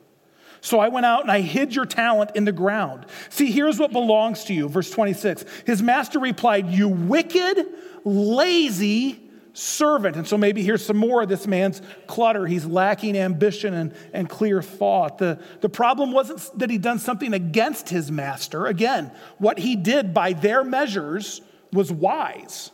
So 0.61 0.79
I 0.79 0.89
went 0.89 1.05
out 1.05 1.23
and 1.23 1.31
I 1.31 1.41
hid 1.41 1.75
your 1.75 1.85
talent 1.85 2.31
in 2.35 2.45
the 2.45 2.51
ground. 2.51 3.05
See, 3.29 3.51
here's 3.51 3.79
what 3.79 3.91
belongs 3.91 4.45
to 4.45 4.53
you. 4.53 4.69
Verse 4.69 4.89
26. 4.89 5.45
His 5.65 5.81
master 5.81 6.19
replied, 6.19 6.69
You 6.69 6.89
wicked, 6.89 7.65
lazy, 8.05 9.22
servant. 9.53 10.15
And 10.15 10.27
so 10.27 10.37
maybe 10.37 10.63
here's 10.63 10.85
some 10.85 10.97
more 10.97 11.21
of 11.21 11.29
this 11.29 11.47
man's 11.47 11.81
clutter. 12.07 12.45
He's 12.47 12.65
lacking 12.65 13.15
ambition 13.15 13.73
and, 13.73 13.93
and 14.11 14.27
clear 14.27 14.61
thought. 14.61 15.19
The, 15.19 15.39
the 15.61 15.69
problem 15.69 16.11
wasn't 16.11 16.59
that 16.59 16.69
he'd 16.69 16.81
done 16.81 16.99
something 16.99 17.33
against 17.33 17.89
his 17.89 18.11
master. 18.11 18.65
Again, 18.65 19.11
what 19.37 19.59
he 19.59 19.75
did 19.75 20.13
by 20.13 20.33
their 20.33 20.63
measures 20.63 21.41
was 21.71 21.91
wise. 21.91 22.71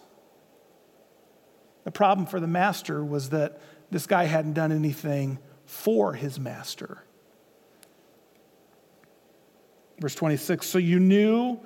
The 1.84 1.92
problem 1.92 2.28
for 2.28 2.40
the 2.40 2.48
master 2.48 3.04
was 3.04 3.30
that 3.30 3.62
this 3.92 4.08
guy 4.08 4.24
hadn't 4.26 4.54
done 4.54 4.72
anything 4.72 5.40
for 5.66 6.14
his 6.14 6.40
master. 6.40 7.04
Verse 10.00 10.16
26 10.16 10.66
So 10.66 10.78
you 10.78 11.00
knew 11.00 11.60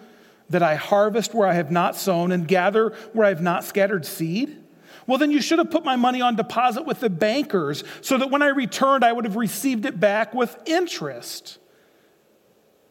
that 0.49 0.63
I 0.63 0.75
harvest 0.75 1.33
where 1.33 1.47
I 1.47 1.53
have 1.53 1.71
not 1.71 1.95
sown 1.95 2.31
and 2.31 2.47
gather 2.47 2.95
where 3.13 3.25
I 3.25 3.29
have 3.29 3.41
not 3.41 3.63
scattered 3.63 4.05
seed? 4.05 4.62
Well, 5.07 5.17
then 5.17 5.31
you 5.31 5.41
should 5.41 5.59
have 5.59 5.71
put 5.71 5.83
my 5.83 5.95
money 5.95 6.21
on 6.21 6.35
deposit 6.35 6.85
with 6.85 6.99
the 6.99 7.09
bankers 7.09 7.83
so 8.01 8.17
that 8.17 8.31
when 8.31 8.41
I 8.41 8.47
returned, 8.47 9.03
I 9.03 9.11
would 9.11 9.25
have 9.25 9.35
received 9.35 9.85
it 9.85 9.99
back 9.99 10.33
with 10.33 10.57
interest. 10.65 11.59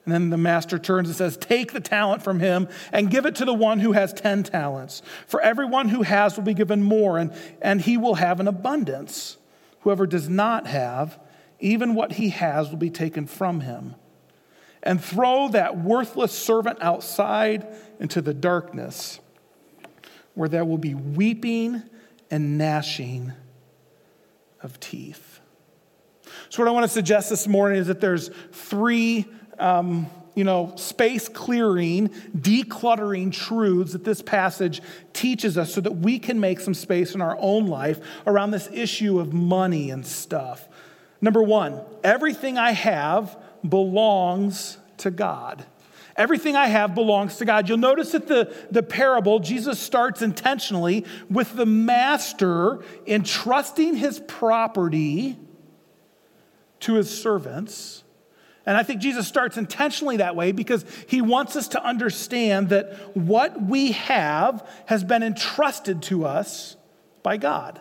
And 0.04 0.12
then 0.12 0.30
the 0.30 0.36
master 0.36 0.78
turns 0.78 1.08
and 1.08 1.16
says, 1.16 1.36
Take 1.36 1.72
the 1.72 1.80
talent 1.80 2.22
from 2.22 2.40
him 2.40 2.68
and 2.92 3.10
give 3.10 3.24
it 3.24 3.36
to 3.36 3.44
the 3.44 3.54
one 3.54 3.78
who 3.78 3.92
has 3.92 4.12
10 4.12 4.42
talents. 4.42 5.02
For 5.26 5.40
everyone 5.40 5.88
who 5.88 6.02
has 6.02 6.36
will 6.36 6.42
be 6.42 6.54
given 6.54 6.82
more, 6.82 7.18
and, 7.18 7.32
and 7.60 7.80
he 7.80 7.96
will 7.96 8.16
have 8.16 8.40
an 8.40 8.48
abundance. 8.48 9.36
Whoever 9.80 10.06
does 10.06 10.28
not 10.28 10.66
have, 10.66 11.18
even 11.60 11.94
what 11.94 12.12
he 12.12 12.30
has 12.30 12.70
will 12.70 12.78
be 12.78 12.90
taken 12.90 13.26
from 13.26 13.60
him. 13.60 13.94
And 14.82 15.02
throw 15.02 15.48
that 15.48 15.78
worthless 15.78 16.32
servant 16.32 16.78
outside 16.80 17.68
into 18.00 18.20
the 18.20 18.34
darkness, 18.34 19.20
where 20.34 20.48
there 20.48 20.64
will 20.64 20.78
be 20.78 20.94
weeping 20.94 21.84
and 22.32 22.56
gnashing 22.56 23.30
of 24.62 24.80
teeth. 24.80 25.38
So, 26.48 26.62
what 26.62 26.68
I 26.68 26.72
want 26.72 26.84
to 26.84 26.92
suggest 26.92 27.28
this 27.28 27.46
morning 27.46 27.78
is 27.78 27.86
that 27.88 28.00
there's 28.00 28.30
three, 28.52 29.26
um, 29.58 30.06
you 30.34 30.42
know, 30.42 30.72
space 30.76 31.28
clearing, 31.28 32.08
decluttering 32.34 33.32
truths 33.32 33.92
that 33.92 34.02
this 34.02 34.22
passage 34.22 34.80
teaches 35.12 35.58
us 35.58 35.74
so 35.74 35.82
that 35.82 35.92
we 35.92 36.18
can 36.18 36.40
make 36.40 36.58
some 36.58 36.72
space 36.72 37.14
in 37.14 37.20
our 37.20 37.36
own 37.38 37.66
life 37.66 38.00
around 38.26 38.50
this 38.50 38.68
issue 38.72 39.20
of 39.20 39.34
money 39.34 39.90
and 39.90 40.06
stuff. 40.06 40.66
Number 41.20 41.42
one, 41.42 41.82
everything 42.02 42.56
I 42.56 42.72
have 42.72 43.36
belongs 43.68 44.78
to 44.98 45.10
God. 45.10 45.66
Everything 46.16 46.56
I 46.56 46.66
have 46.66 46.94
belongs 46.94 47.36
to 47.38 47.44
God. 47.44 47.68
You'll 47.68 47.78
notice 47.78 48.12
that 48.12 48.28
the, 48.28 48.54
the 48.70 48.82
parable, 48.82 49.38
Jesus 49.38 49.78
starts 49.78 50.22
intentionally 50.22 51.04
with 51.30 51.54
the 51.54 51.66
master 51.66 52.82
entrusting 53.06 53.96
his 53.96 54.20
property 54.20 55.38
to 56.80 56.94
his 56.94 57.10
servants. 57.10 58.04
And 58.66 58.76
I 58.76 58.82
think 58.82 59.00
Jesus 59.00 59.26
starts 59.26 59.56
intentionally 59.56 60.18
that 60.18 60.36
way 60.36 60.52
because 60.52 60.84
he 61.08 61.20
wants 61.20 61.56
us 61.56 61.68
to 61.68 61.84
understand 61.84 62.68
that 62.68 63.16
what 63.16 63.62
we 63.62 63.92
have 63.92 64.68
has 64.86 65.02
been 65.02 65.22
entrusted 65.22 66.02
to 66.02 66.24
us 66.26 66.76
by 67.22 67.38
God. 67.38 67.80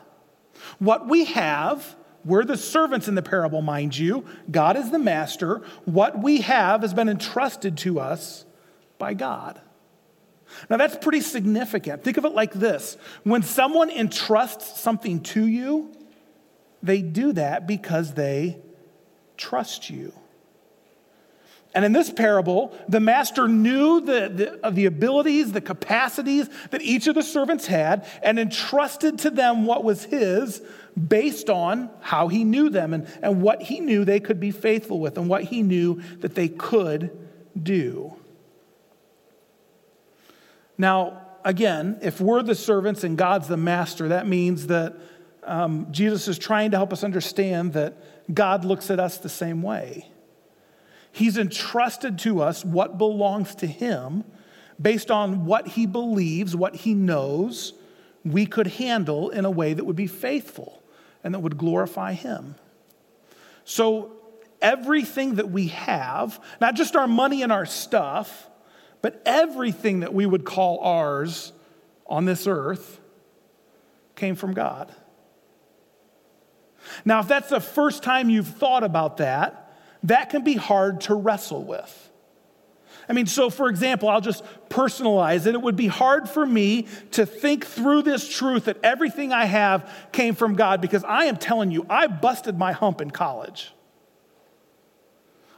What 0.80 1.08
we 1.08 1.26
have 1.26 1.96
we're 2.24 2.46
the 2.46 2.58
servants 2.58 3.08
in 3.08 3.16
the 3.16 3.22
parable, 3.22 3.62
mind 3.62 3.98
you. 3.98 4.26
God 4.50 4.78
is 4.78 4.92
the 4.92 5.00
master. 5.00 5.62
What 5.86 6.22
we 6.22 6.42
have 6.42 6.82
has 6.82 6.94
been 6.94 7.10
entrusted 7.10 7.78
to 7.80 8.00
us 8.00 8.46
by 8.98 9.14
God. 9.14 9.60
Now, 10.70 10.78
that's 10.78 10.98
pretty 10.98 11.22
significant. 11.22 12.04
Think 12.04 12.18
of 12.18 12.26
it 12.26 12.34
like 12.34 12.54
this 12.54 12.98
when 13.24 13.42
someone 13.42 13.90
entrusts 13.90 14.80
something 14.80 15.22
to 15.24 15.46
you, 15.46 15.94
they 16.84 17.02
do 17.02 17.34
that 17.34 17.68
because 17.68 18.14
they 18.14 18.60
trust 19.38 19.90
you. 19.90 20.14
And 21.74 21.86
in 21.86 21.94
this 21.94 22.10
parable, 22.10 22.78
the 22.90 23.00
master 23.00 23.48
knew 23.48 24.02
the, 24.02 24.60
the, 24.64 24.72
the, 24.72 24.86
abilities, 24.86 25.54
the 25.54 25.62
capacities 25.62 26.50
that 26.72 26.82
each 26.82 27.08
of 27.08 27.16
the 27.16 27.24
servants 27.24 27.66
had, 27.66 28.06
and 28.22 28.38
entrusted 28.38 29.20
to 29.20 29.30
them 29.30 29.66
what 29.66 29.84
was 29.84 30.04
his 30.04 30.62
based 31.08 31.50
on 31.50 31.90
how 32.02 32.28
he 32.28 32.44
knew 32.44 32.70
them 32.70 32.94
and, 32.94 33.08
and 33.22 33.42
what 33.42 33.62
he 33.62 33.80
knew 33.80 34.04
they 34.04 34.20
could 34.20 34.40
be 34.40 34.52
faithful 34.52 35.00
with 35.00 35.18
and 35.18 35.30
what 35.30 35.46
he 35.46 35.64
knew 35.64 36.02
that 36.20 36.36
they 36.36 36.50
could 36.50 37.18
do. 37.62 38.14
Now, 40.78 41.22
again, 41.46 42.00
if 42.02 42.20
we're 42.20 42.44
the 42.44 42.56
servants 42.56 43.06
and 43.06 43.18
God's 43.18 43.48
the 43.48 43.56
master, 43.56 44.10
that 44.10 44.28
means 44.28 44.68
that 44.68 44.96
um, 45.44 45.88
Jesus 45.92 46.28
is 46.28 46.38
trying 46.38 46.72
to 46.72 46.78
help 46.78 46.92
us 46.92 47.04
understand 47.06 47.74
that 47.74 47.96
God 48.34 48.66
looks 48.66 48.92
at 48.92 49.00
us 49.00 49.18
the 49.18 49.30
same 49.30 49.62
way. 49.62 50.11
He's 51.12 51.38
entrusted 51.38 52.20
to 52.20 52.42
us 52.42 52.64
what 52.64 52.98
belongs 52.98 53.56
to 53.56 53.68
Him 53.68 54.24
based 54.82 55.12
on 55.12 55.46
what 55.46 55.68
He 55.68 55.86
believes, 55.86 56.56
what 56.56 56.76
He 56.76 56.94
knows 56.94 57.74
we 58.24 58.46
could 58.46 58.68
handle 58.68 59.30
in 59.30 59.46
a 59.46 59.52
way 59.52 59.74
that 59.74 59.84
would 59.84 59.96
be 59.96 60.08
faithful 60.08 60.82
and 61.24 61.34
that 61.34 61.40
would 61.40 61.58
glorify 61.58 62.14
Him. 62.14 62.56
So, 63.64 64.14
everything 64.62 65.36
that 65.36 65.50
we 65.50 65.68
have, 65.68 66.40
not 66.60 66.76
just 66.76 66.96
our 66.96 67.08
money 67.08 67.42
and 67.42 67.52
our 67.52 67.66
stuff, 67.66 68.48
but 69.02 69.22
everything 69.26 70.02
that 70.02 70.14
we 70.14 70.26
would 70.26 70.46
call 70.46 70.80
ours 70.80 71.52
on 72.06 72.26
this 72.26 72.46
earth, 72.46 73.00
came 74.16 74.36
from 74.36 74.54
God. 74.54 74.94
Now, 77.06 77.20
if 77.20 77.28
that's 77.28 77.50
the 77.50 77.60
first 77.60 78.04
time 78.04 78.30
you've 78.30 78.48
thought 78.48 78.84
about 78.84 79.18
that, 79.18 79.61
that 80.04 80.30
can 80.30 80.44
be 80.44 80.54
hard 80.54 81.02
to 81.02 81.16
wrestle 81.16 81.64
with. 81.64 82.10
I 83.10 83.14
mean, 83.14 83.26
so 83.26 83.50
for 83.50 83.68
example, 83.68 84.10
I'll 84.10 84.22
just 84.22 84.44
personalize 84.70 85.46
it. 85.46 85.56
It 85.56 85.62
would 85.62 85.76
be 85.76 85.88
hard 85.88 86.30
for 86.30 86.46
me 86.46 86.88
to 87.12 87.26
think 87.26 87.66
through 87.66 88.04
this 88.04 88.28
truth 88.30 88.66
that 88.66 88.78
everything 88.84 89.34
I 89.34 89.46
have 89.46 89.92
came 90.12 90.36
from 90.36 90.56
God 90.56 90.82
because 90.82 91.04
I 91.04 91.26
am 91.26 91.38
telling 91.38 91.72
you, 91.72 91.86
I 91.90 92.08
busted 92.08 92.58
my 92.58 92.72
hump 92.72 93.02
in 93.02 93.12
college. 93.12 93.74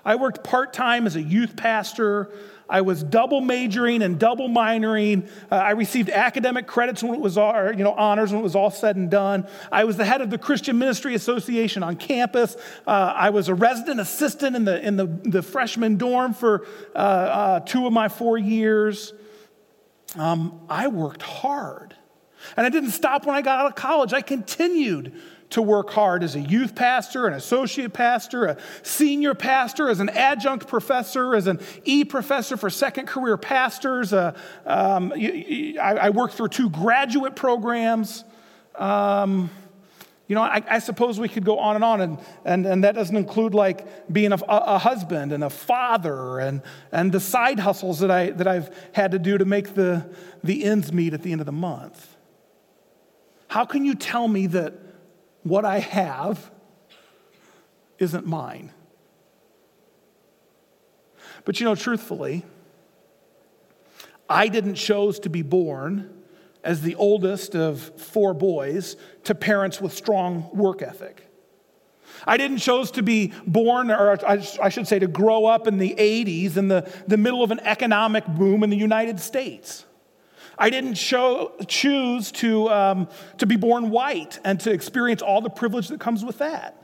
I 0.06 0.16
worked 0.16 0.44
part 0.44 0.74
time 0.74 1.06
as 1.06 1.16
a 1.16 1.22
youth 1.22 1.56
pastor. 1.56 2.30
I 2.70 2.82
was 2.82 3.03
double 3.03 3.41
majoring 3.41 4.01
and 4.01 4.20
double 4.20 4.50
minoring. 4.50 5.29
Uh, 5.51 5.55
I 5.55 5.72
received 5.72 6.10
academic 6.10 6.67
credits 6.67 7.03
when 7.03 7.13
it 7.13 7.20
was 7.20 7.38
all, 7.38 7.72
you 7.72 7.84
know, 7.84 7.93
honors 7.93 8.32
when 8.32 8.39
it 8.39 8.43
was 8.43 8.55
all 8.55 8.72
said 8.72 8.96
and 8.96 9.10
done. 9.10 9.48
I 9.72 9.84
was 9.84 9.98
the 9.98 10.05
head 10.05 10.22
of 10.22 10.29
the 10.29 10.38
Christian 10.38 10.77
Ministry 10.77 11.15
Association 11.15 11.84
on 11.84 11.96
campus. 11.96 12.55
Uh, 12.88 13.13
I 13.15 13.29
was 13.29 13.50
a 13.50 13.55
resident 13.55 14.00
assistant 14.00 14.55
in 14.55 14.65
the, 14.65 14.86
in 14.86 14.96
the, 14.96 15.05
the 15.05 15.41
freshman 15.41 15.98
dorm 15.98 16.34
for 16.34 16.65
uh, 16.96 16.98
uh 16.98 17.60
two 17.62 17.86
of 17.86 17.93
my 17.93 18.08
four 18.08 18.38
years. 18.38 19.13
Um, 20.15 20.62
I 20.70 20.88
worked 20.88 21.22
hard. 21.22 21.96
And 22.58 22.65
I 22.65 22.70
didn't 22.70 22.91
stop 22.91 23.25
when 23.25 23.36
I 23.36 23.41
got 23.41 23.60
out 23.60 23.67
of 23.67 23.75
college. 23.75 24.13
I 24.13 24.22
continued 24.22 25.13
to 25.54 25.62
work 25.62 25.92
hard 25.92 26.24
as 26.24 26.36
a 26.36 26.40
youth 26.40 26.74
pastor, 26.74 27.28
an 27.28 27.34
associate 27.34 27.94
pastor, 27.94 28.46
a 28.46 28.58
senior 28.82 29.36
pastor, 29.36 29.88
as 29.88 30.00
an 30.00 30.10
adjunct 30.10 30.68
professor, 30.68 31.36
as 31.36 31.46
an 31.46 31.60
e 31.84 32.04
professor 32.04 32.58
for 32.58 32.72
second 32.72 33.08
career 33.08 33.38
pastors. 33.38 34.14
Uh, 34.14 34.34
um, 34.66 35.14
I, 35.16 35.76
I, 35.80 36.10
worked 36.10 36.34
through 36.34 36.48
two 36.50 36.72
graduate 36.72 37.36
programs. 37.36 38.24
Um, 38.76 39.52
you 40.28 40.34
know, 40.34 40.42
I, 40.42 40.64
I, 40.68 40.80
suppose 40.80 41.20
we 41.20 41.30
could 41.30 41.46
go 41.46 41.60
on 41.60 41.76
and 41.76 41.84
on, 41.84 42.02
and, 42.02 42.18
and, 42.46 42.66
and 42.66 42.84
that 42.84 42.96
doesn't 42.96 43.16
include 43.16 43.54
like 43.54 44.12
being 44.12 44.32
a, 44.32 44.40
a, 44.48 44.80
husband 44.80 45.32
and 45.32 45.44
a 45.44 45.50
father 45.52 46.40
and, 46.40 46.64
and 46.92 47.12
the 47.12 47.20
side 47.20 47.60
hustles 47.60 48.00
that, 48.00 48.10
I, 48.10 48.32
that 48.32 48.48
I've 48.48 48.76
had 48.94 49.12
to 49.12 49.20
do 49.20 49.38
to 49.38 49.46
make 49.46 49.76
the, 49.76 50.10
the 50.44 50.64
ends 50.64 50.92
meet 50.92 51.14
at 51.14 51.22
the 51.22 51.32
end 51.32 51.42
of 51.42 51.46
the 51.46 51.52
month. 51.52 52.16
How 53.50 53.66
can 53.66 53.86
you 53.86 53.94
tell 53.94 54.28
me 54.28 54.48
that 54.48 54.74
what 55.44 55.66
I 55.66 55.80
have 55.80 56.52
isn't 58.00 58.26
mine. 58.26 58.72
But 61.46 61.60
you 61.60 61.66
know, 61.66 61.76
truthfully, 61.76 62.46
I 64.30 64.48
didn't 64.48 64.76
choose 64.76 65.20
to 65.20 65.30
be 65.30 65.42
born 65.42 66.24
as 66.64 66.82
the 66.82 66.96
oldest 66.96 67.56
of 67.56 67.82
four 68.00 68.34
boys 68.34 68.96
to 69.26 69.36
parents 69.36 69.82
with 69.82 69.94
strong 69.94 70.50
work 70.54 70.82
ethic. 70.82 71.30
I 72.26 72.38
didn't 72.38 72.60
choose 72.60 72.92
to 72.92 73.04
be 73.04 73.34
born, 73.46 73.92
or 73.92 74.18
I 74.26 74.70
should 74.70 74.88
say, 74.88 75.00
to 75.00 75.08
grow 75.08 75.46
up 75.46 75.68
in 75.68 75.78
the 75.78 75.96
80s 75.98 76.56
in 76.56 76.70
the, 76.70 76.90
the 77.08 77.18
middle 77.18 77.44
of 77.44 77.52
an 77.52 77.60
economic 77.62 78.26
boom 78.26 78.64
in 78.64 78.70
the 78.70 78.78
United 78.78 79.20
States. 79.20 79.86
I 80.58 80.70
didn't 80.70 80.96
show, 80.96 81.54
choose 81.68 82.32
to, 82.34 82.70
um, 82.70 83.08
to 83.40 83.46
be 83.46 83.56
born 83.56 83.90
white 83.90 84.40
and 84.44 84.60
to 84.62 84.72
experience 84.72 85.22
all 85.22 85.42
the 85.42 85.50
privilege 85.50 85.88
that 85.90 86.00
comes 86.00 86.24
with 86.24 86.38
that. 86.40 86.80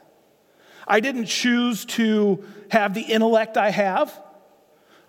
I 0.88 1.00
didn't 1.00 1.26
choose 1.26 1.86
to 1.86 2.44
have 2.72 2.94
the 2.94 3.02
intellect 3.02 3.58
I 3.58 3.70
have. 3.70 4.20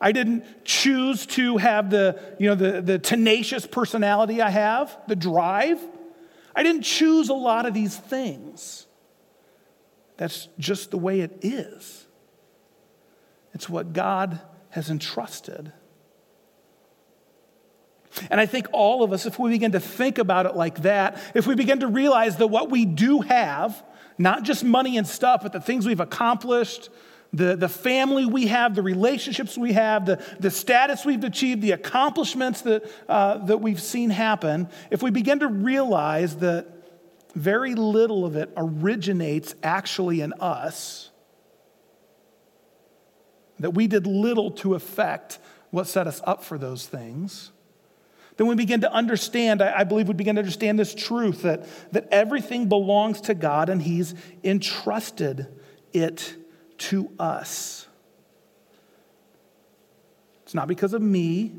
I 0.00 0.12
didn't 0.12 0.64
choose 0.64 1.26
to 1.26 1.57
have 1.57 1.90
the, 1.90 2.21
you 2.38 2.49
know, 2.49 2.55
the, 2.55 2.83
the 2.83 2.99
tenacious 2.99 3.67
personality 3.67 4.40
I 4.40 4.50
have, 4.50 4.97
the 5.09 5.17
drive. 5.17 5.81
I 6.55 6.62
didn't 6.62 6.83
choose 6.83 7.29
a 7.29 7.35
lot 7.35 7.67
of 7.67 7.75
these 7.75 7.97
things. 7.97 8.87
That's 10.17 10.49
just 10.59 10.90
the 10.90 10.99
way 10.99 11.21
it 11.21 11.38
is. 11.43 12.07
It's 13.55 13.69
what 13.69 13.93
God 13.93 14.40
has 14.71 14.90
entrusted. 14.90 15.73
And 18.31 18.40
I 18.40 18.47
think 18.47 18.67
all 18.73 19.02
of 19.02 19.12
us, 19.12 19.26
if 19.26 19.38
we 19.38 19.50
begin 19.50 19.73
to 19.73 19.81
think 19.81 20.19
about 20.19 20.47
it 20.47 20.57
like 20.57 20.83
that, 20.83 21.21
if 21.35 21.47
we 21.47 21.55
begin 21.55 21.81
to 21.81 21.87
realize 21.87 22.37
that 22.37 22.49
what 22.49 22.71
we 22.71 22.85
do 22.85 23.21
have, 23.21 23.83
not 24.19 24.43
just 24.43 24.64
money 24.64 24.97
and 24.97 25.07
stuff, 25.07 25.43
but 25.43 25.52
the 25.52 25.61
things 25.61 25.87
we've 25.87 26.00
accomplished, 26.00 26.90
the, 27.33 27.55
the 27.55 27.69
family 27.69 28.26
we 28.26 28.49
have, 28.49 28.75
the 28.75 28.83
relationships 28.83 29.57
we 29.57 29.73
have, 29.73 30.07
the, 30.07 30.23
the 30.40 30.50
status 30.50 31.05
we've 31.05 31.23
achieved, 31.23 31.62
the 31.62 31.71
accomplishments 31.73 32.62
that, 32.62 32.90
uh, 33.09 33.38
that 33.47 33.61
we've 33.61 33.81
seen 33.81 34.11
happen, 34.11 34.69
if 34.90 35.02
we 35.02 35.11
begin 35.11 35.40
to 35.40 35.49
realize 35.49 36.37
that 36.37 36.67
very 37.35 37.76
little 37.76 38.26
of 38.26 38.35
it 38.35 38.50
originates 38.57 39.55
actually 39.62 40.21
in 40.21 40.33
us, 40.35 41.11
that 43.61 43.71
we 43.71 43.87
did 43.87 44.07
little 44.07 44.50
to 44.50 44.75
affect 44.75 45.38
what 45.71 45.87
set 45.87 46.09
us 46.09 46.21
up 46.25 46.43
for 46.43 46.59
those 46.59 46.87
things, 46.87 47.52
then 48.40 48.47
we 48.47 48.54
begin 48.54 48.80
to 48.80 48.90
understand, 48.90 49.61
I, 49.61 49.80
I 49.80 49.85
believe 49.85 50.09
we 50.09 50.14
begin 50.14 50.37
to 50.37 50.38
understand 50.38 50.78
this 50.78 50.94
truth 50.94 51.42
that, 51.42 51.66
that 51.92 52.09
everything 52.11 52.70
belongs 52.70 53.20
to 53.23 53.35
God 53.35 53.68
and 53.68 53.82
He's 53.82 54.14
entrusted 54.42 55.47
it 55.92 56.37
to 56.78 57.11
us. 57.18 57.87
It's 60.44 60.54
not 60.54 60.68
because 60.68 60.94
of 60.94 61.02
me, 61.02 61.52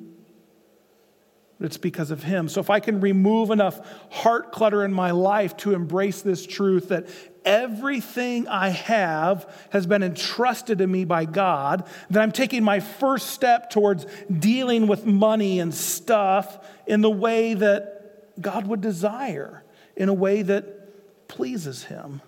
but 1.61 1.67
it's 1.67 1.77
because 1.77 2.09
of 2.09 2.23
Him. 2.23 2.49
So 2.49 2.59
if 2.59 2.71
I 2.71 2.79
can 2.79 3.01
remove 3.01 3.51
enough 3.51 3.79
heart 4.09 4.51
clutter 4.51 4.83
in 4.83 4.91
my 4.91 5.11
life 5.11 5.55
to 5.57 5.75
embrace 5.75 6.23
this 6.23 6.47
truth 6.47 6.87
that 6.87 7.07
everything 7.45 8.47
I 8.47 8.69
have 8.69 9.47
has 9.69 9.85
been 9.85 10.01
entrusted 10.01 10.79
to 10.79 10.87
me 10.87 11.05
by 11.05 11.25
God, 11.25 11.87
then 12.09 12.23
I'm 12.23 12.31
taking 12.31 12.63
my 12.63 12.79
first 12.79 13.27
step 13.27 13.69
towards 13.69 14.07
dealing 14.27 14.87
with 14.87 15.05
money 15.05 15.59
and 15.59 15.71
stuff 15.71 16.67
in 16.87 17.01
the 17.01 17.11
way 17.11 17.53
that 17.53 18.41
God 18.41 18.65
would 18.65 18.81
desire, 18.81 19.63
in 19.95 20.09
a 20.09 20.15
way 20.15 20.41
that 20.41 21.27
pleases 21.27 21.83
Him. 21.83 22.21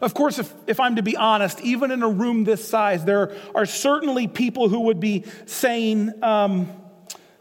Of 0.00 0.14
course, 0.14 0.38
if, 0.38 0.52
if 0.66 0.80
I'm 0.80 0.96
to 0.96 1.02
be 1.02 1.16
honest, 1.16 1.60
even 1.60 1.90
in 1.90 2.02
a 2.02 2.08
room 2.08 2.44
this 2.44 2.66
size, 2.66 3.04
there 3.04 3.36
are 3.54 3.66
certainly 3.66 4.28
people 4.28 4.68
who 4.68 4.80
would 4.80 5.00
be 5.00 5.24
saying, 5.46 6.22
um, 6.22 6.70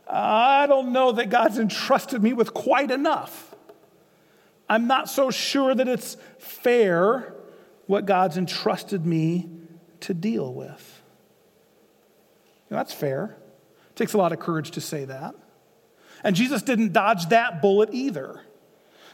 I 0.08 0.66
don't 0.68 0.92
know 0.92 1.12
that 1.14 1.30
God's 1.30 1.60
entrusted 1.60 2.24
me 2.24 2.34
with 2.34 2.54
quite 2.54 2.92
enough. 2.92 3.56
I'm 4.68 4.88
not 4.88 5.10
so 5.10 5.32
sure 5.32 5.74
that 5.74 5.88
it's 5.88 6.18
fair 6.38 7.34
what 7.88 8.06
God's 8.06 8.38
entrusted 8.38 9.06
me 9.06 9.50
to 10.02 10.14
deal 10.14 10.54
with. 10.54 11.02
that's 12.70 12.94
fair. 12.94 13.36
It 13.90 13.96
takes 13.96 14.14
a 14.14 14.18
lot 14.18 14.32
of 14.32 14.40
courage 14.40 14.72
to 14.72 14.82
say 14.82 15.06
that. 15.06 15.36
And 16.24 16.36
Jesus 16.36 16.62
didn't 16.62 16.94
dodge 16.94 17.30
that 17.30 17.62
bullet 17.62 17.90
either. 17.92 18.42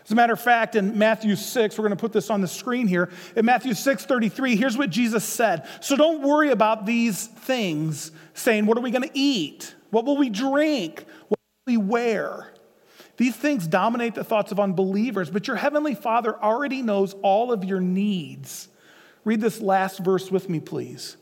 As 0.06 0.12
a 0.12 0.16
matter 0.16 0.34
of 0.34 0.40
fact, 0.40 0.76
in 0.76 1.00
Matthew 1.00 1.36
6, 1.36 1.78
we're 1.78 1.84
going 1.84 1.98
to 1.98 2.02
put 2.02 2.14
this 2.14 2.30
on 2.30 2.40
the 2.40 2.48
screen 2.48 2.88
here. 2.88 3.10
In 3.36 3.44
Matthew 3.44 3.74
6 3.74 4.06
33, 4.06 4.56
here's 4.56 4.78
what 4.78 4.92
Jesus 4.92 5.24
said. 5.24 5.68
So 5.82 5.96
don't 5.96 6.22
worry 6.22 6.52
about 6.52 6.86
these 6.86 7.26
things, 7.26 8.12
saying, 8.36 8.68
What 8.68 8.78
are 8.78 8.82
we 8.82 8.92
going 8.92 9.10
to 9.10 9.18
eat? 9.18 9.74
What 9.90 10.06
will 10.06 10.18
we 10.18 10.30
drink? 10.30 11.06
What 11.28 11.40
will 11.40 11.74
we 11.74 11.78
wear? 11.78 12.52
These 13.18 13.36
things 13.36 13.66
dominate 13.66 14.14
the 14.14 14.24
thoughts 14.24 14.52
of 14.52 14.60
unbelievers, 14.60 15.32
but 15.32 15.48
your 15.48 15.56
heavenly 15.56 15.96
Father 15.96 16.36
already 16.36 16.84
knows 16.84 17.16
all 17.24 17.52
of 17.52 17.64
your 17.64 17.80
needs. 17.80 18.68
Read 19.24 19.42
this 19.42 19.60
last 19.60 20.00
verse 20.00 20.30
with 20.30 20.50
me, 20.50 20.60
please. 20.60 21.18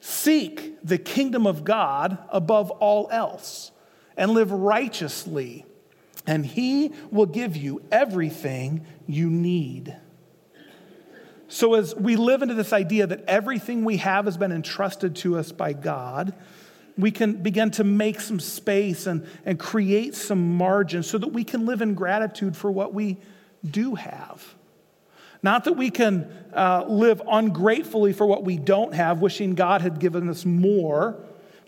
Seek 0.00 0.78
the 0.82 0.98
kingdom 0.98 1.46
of 1.46 1.64
God 1.64 2.16
above 2.30 2.70
all 2.70 3.08
else 3.10 3.72
and 4.16 4.30
live 4.30 4.50
righteously 4.52 5.66
and 6.26 6.46
He 6.46 6.92
will 7.10 7.26
give 7.26 7.56
you 7.56 7.82
everything 7.90 8.86
you 9.06 9.28
need. 9.28 9.96
So, 11.48 11.74
as 11.74 11.94
we 11.94 12.16
live 12.16 12.42
into 12.42 12.54
this 12.54 12.72
idea 12.72 13.06
that 13.06 13.24
everything 13.26 13.84
we 13.84 13.98
have 13.98 14.24
has 14.24 14.38
been 14.38 14.52
entrusted 14.52 15.16
to 15.16 15.36
us 15.36 15.52
by 15.52 15.74
God, 15.74 16.34
we 16.96 17.10
can 17.10 17.42
begin 17.42 17.70
to 17.72 17.84
make 17.84 18.20
some 18.20 18.40
space 18.40 19.06
and, 19.06 19.26
and 19.44 19.58
create 19.58 20.14
some 20.14 20.56
margin 20.56 21.02
so 21.02 21.18
that 21.18 21.28
we 21.28 21.44
can 21.44 21.66
live 21.66 21.82
in 21.82 21.94
gratitude 21.94 22.56
for 22.56 22.70
what 22.70 22.94
we 22.94 23.18
do 23.68 23.94
have. 23.94 24.54
Not 25.42 25.64
that 25.64 25.74
we 25.74 25.90
can 25.90 26.32
uh, 26.54 26.84
live 26.88 27.20
ungratefully 27.28 28.12
for 28.12 28.26
what 28.26 28.44
we 28.44 28.56
don't 28.56 28.94
have, 28.94 29.20
wishing 29.20 29.54
God 29.54 29.82
had 29.82 29.98
given 29.98 30.28
us 30.28 30.44
more 30.44 31.16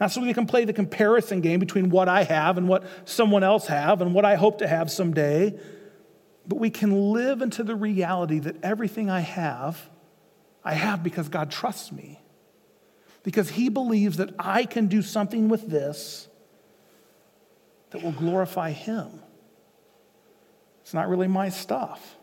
not 0.05 0.13
so 0.13 0.21
we 0.21 0.35
can 0.35 0.45
play 0.45 0.67
the 0.67 0.73
comparison 0.75 1.41
game 1.41 1.59
between 1.59 1.89
what 1.89 2.11
I 2.11 2.25
have 2.25 2.59
and 2.59 2.69
what 2.69 2.85
someone 3.07 3.43
else 3.43 3.69
have 3.69 4.03
and 4.03 4.13
what 4.13 4.27
I 4.27 4.35
hope 4.35 4.59
to 4.59 4.69
have 4.69 4.91
someday, 4.91 5.59
but 6.47 6.57
we 6.57 6.69
can 6.69 7.15
live 7.15 7.41
into 7.41 7.63
the 7.63 7.75
reality 7.75 8.39
that 8.41 8.63
everything 8.63 9.09
I 9.09 9.21
have, 9.21 9.81
I 10.63 10.75
have 10.75 11.03
because 11.03 11.31
God 11.31 11.51
trusts 11.51 11.91
me. 11.91 12.21
Because 13.23 13.49
he 13.49 13.71
believes 13.71 14.19
that 14.19 14.35
I 14.39 14.67
can 14.67 14.89
do 14.89 15.01
something 15.01 15.49
with 15.49 15.71
this 15.71 16.29
that 17.89 18.03
will 18.03 18.13
glorify 18.13 18.73
him. 18.73 19.09
It's 20.83 20.93
not 20.93 21.09
really 21.09 21.29
my 21.29 21.49
stuff. 21.49 22.15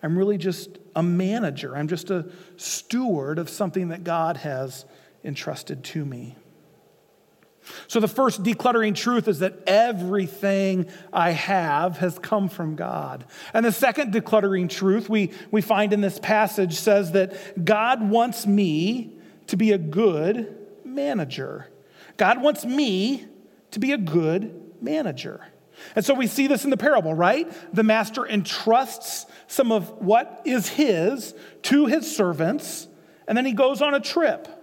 I'm 0.00 0.16
really 0.16 0.38
just 0.38 0.78
a 0.94 1.02
manager. 1.02 1.76
I'm 1.76 1.88
just 1.88 2.08
a 2.12 2.30
steward 2.56 3.40
of 3.40 3.50
something 3.50 3.88
that 3.88 4.04
God 4.04 4.36
has 4.36 4.84
entrusted 5.24 5.84
to 5.84 6.04
me. 6.04 6.36
So, 7.88 8.00
the 8.00 8.08
first 8.08 8.42
decluttering 8.42 8.94
truth 8.94 9.28
is 9.28 9.40
that 9.40 9.64
everything 9.66 10.86
I 11.12 11.30
have 11.30 11.98
has 11.98 12.18
come 12.18 12.48
from 12.48 12.74
God. 12.74 13.26
And 13.52 13.64
the 13.64 13.72
second 13.72 14.14
decluttering 14.14 14.68
truth 14.68 15.08
we, 15.08 15.32
we 15.50 15.60
find 15.60 15.92
in 15.92 16.00
this 16.00 16.18
passage 16.18 16.74
says 16.74 17.12
that 17.12 17.64
God 17.64 18.08
wants 18.08 18.46
me 18.46 19.18
to 19.48 19.56
be 19.56 19.72
a 19.72 19.78
good 19.78 20.56
manager. 20.84 21.68
God 22.16 22.42
wants 22.42 22.64
me 22.64 23.26
to 23.72 23.78
be 23.78 23.92
a 23.92 23.98
good 23.98 24.72
manager. 24.80 25.46
And 25.96 26.04
so 26.04 26.14
we 26.14 26.26
see 26.26 26.46
this 26.46 26.64
in 26.64 26.70
the 26.70 26.76
parable, 26.76 27.14
right? 27.14 27.50
The 27.74 27.82
master 27.82 28.26
entrusts 28.26 29.26
some 29.46 29.72
of 29.72 29.88
what 30.02 30.42
is 30.44 30.68
his 30.68 31.34
to 31.62 31.86
his 31.86 32.14
servants, 32.14 32.86
and 33.26 33.36
then 33.36 33.46
he 33.46 33.52
goes 33.52 33.80
on 33.80 33.94
a 33.94 34.00
trip. 34.00 34.59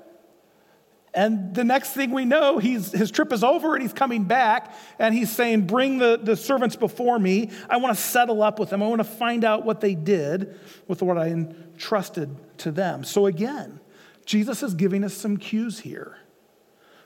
And 1.17 1.55
the 1.55 1.63
next 1.63 1.93
thing 1.93 2.11
we 2.11 2.25
know, 2.25 2.59
he's, 2.59 2.91
his 2.91 3.09
trip 3.09 3.33
is 3.33 3.43
over 3.43 3.73
and 3.73 3.81
he's 3.81 3.91
coming 3.91 4.25
back 4.25 4.71
and 4.99 5.15
he's 5.15 5.31
saying, 5.31 5.65
Bring 5.65 5.97
the, 5.97 6.19
the 6.21 6.37
servants 6.37 6.75
before 6.75 7.17
me. 7.17 7.49
I 7.67 7.77
want 7.77 7.97
to 7.97 8.01
settle 8.01 8.43
up 8.43 8.59
with 8.59 8.69
them. 8.69 8.83
I 8.83 8.87
want 8.87 8.99
to 8.99 9.03
find 9.03 9.43
out 9.43 9.65
what 9.65 9.81
they 9.81 9.95
did 9.95 10.59
with 10.87 11.01
what 11.01 11.17
I 11.17 11.29
entrusted 11.29 12.35
to 12.59 12.71
them. 12.71 13.03
So 13.03 13.25
again, 13.25 13.79
Jesus 14.27 14.61
is 14.61 14.75
giving 14.75 15.03
us 15.03 15.15
some 15.15 15.37
cues 15.37 15.79
here. 15.79 16.17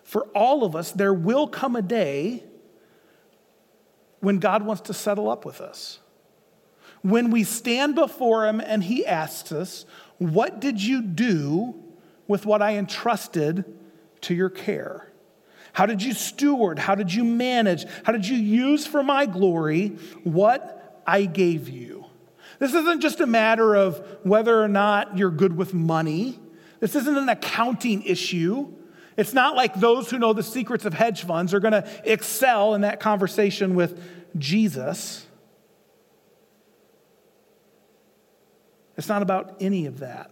For 0.04 0.24
all 0.36 0.65
of 0.65 0.76
us, 0.76 0.91
there 0.91 1.13
will 1.13 1.47
come 1.47 1.78
a 1.78 1.82
day 1.82 2.43
when 4.19 4.39
God 4.39 4.65
wants 4.65 4.82
to 4.84 4.93
settle 4.93 5.30
up 5.30 5.45
with 5.45 5.62
us. 5.62 6.00
When 7.02 7.32
we 7.32 7.45
stand 7.45 7.95
before 7.95 8.45
him 8.45 8.60
and 8.60 8.84
he 8.84 9.06
asks 9.06 9.54
us, 9.54 9.86
What 10.17 10.60
did 10.60 10.84
you 10.84 11.02
do 11.02 11.82
with 12.28 12.45
what 12.45 12.62
I 12.62 12.76
entrusted 12.76 13.78
to 14.21 14.34
your 14.34 14.49
care? 14.49 15.12
How 15.73 15.86
did 15.86 16.03
you 16.03 16.13
steward? 16.13 16.79
How 16.79 16.95
did 16.95 17.13
you 17.13 17.23
manage? 17.23 17.86
How 18.03 18.12
did 18.12 18.27
you 18.27 18.38
use 18.38 18.86
for 18.86 19.03
my 19.03 19.25
glory 19.25 19.97
what 20.23 21.01
I 21.07 21.25
gave 21.25 21.69
you? 21.69 22.05
This 22.60 22.73
isn't 22.73 23.01
just 23.01 23.21
a 23.21 23.25
matter 23.25 23.75
of 23.75 24.05
whether 24.23 24.62
or 24.62 24.67
not 24.67 25.17
you're 25.17 25.31
good 25.31 25.55
with 25.55 25.73
money. 25.73 26.39
This 26.79 26.95
isn't 26.95 27.17
an 27.17 27.29
accounting 27.29 28.03
issue. 28.03 28.71
It's 29.17 29.34
not 29.34 29.55
like 29.55 29.75
those 29.75 30.10
who 30.10 30.19
know 30.19 30.34
the 30.34 30.43
secrets 30.43 30.86
of 30.86 30.93
hedge 30.93 31.23
funds 31.23 31.53
are 31.53 31.60
going 31.60 31.73
to 31.73 31.88
excel 32.03 32.75
in 32.75 32.81
that 32.81 32.99
conversation 32.99 33.75
with 33.75 34.01
Jesus. 34.38 35.25
It's 38.97 39.10
not 39.10 39.21
about 39.21 39.55
any 39.60 39.86
of 39.86 39.99
that. 39.99 40.31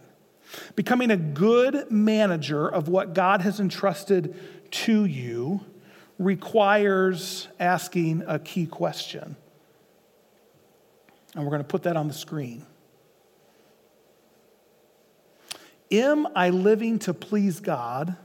Becoming 0.74 1.10
a 1.10 1.16
good 1.16 1.90
manager 1.90 2.68
of 2.68 2.88
what 2.88 3.14
God 3.14 3.40
has 3.42 3.60
entrusted 3.60 4.34
to 4.72 5.04
you 5.04 5.64
requires 6.18 7.48
asking 7.58 8.24
a 8.26 8.38
key 8.38 8.66
question. 8.66 9.36
And 11.34 11.44
we're 11.44 11.50
going 11.50 11.62
to 11.62 11.68
put 11.68 11.84
that 11.84 11.96
on 11.96 12.08
the 12.08 12.14
screen. 12.14 12.66
Am 15.90 16.28
I 16.36 16.50
living 16.50 16.98
to 17.00 17.14
please 17.14 17.60
God 17.60 18.16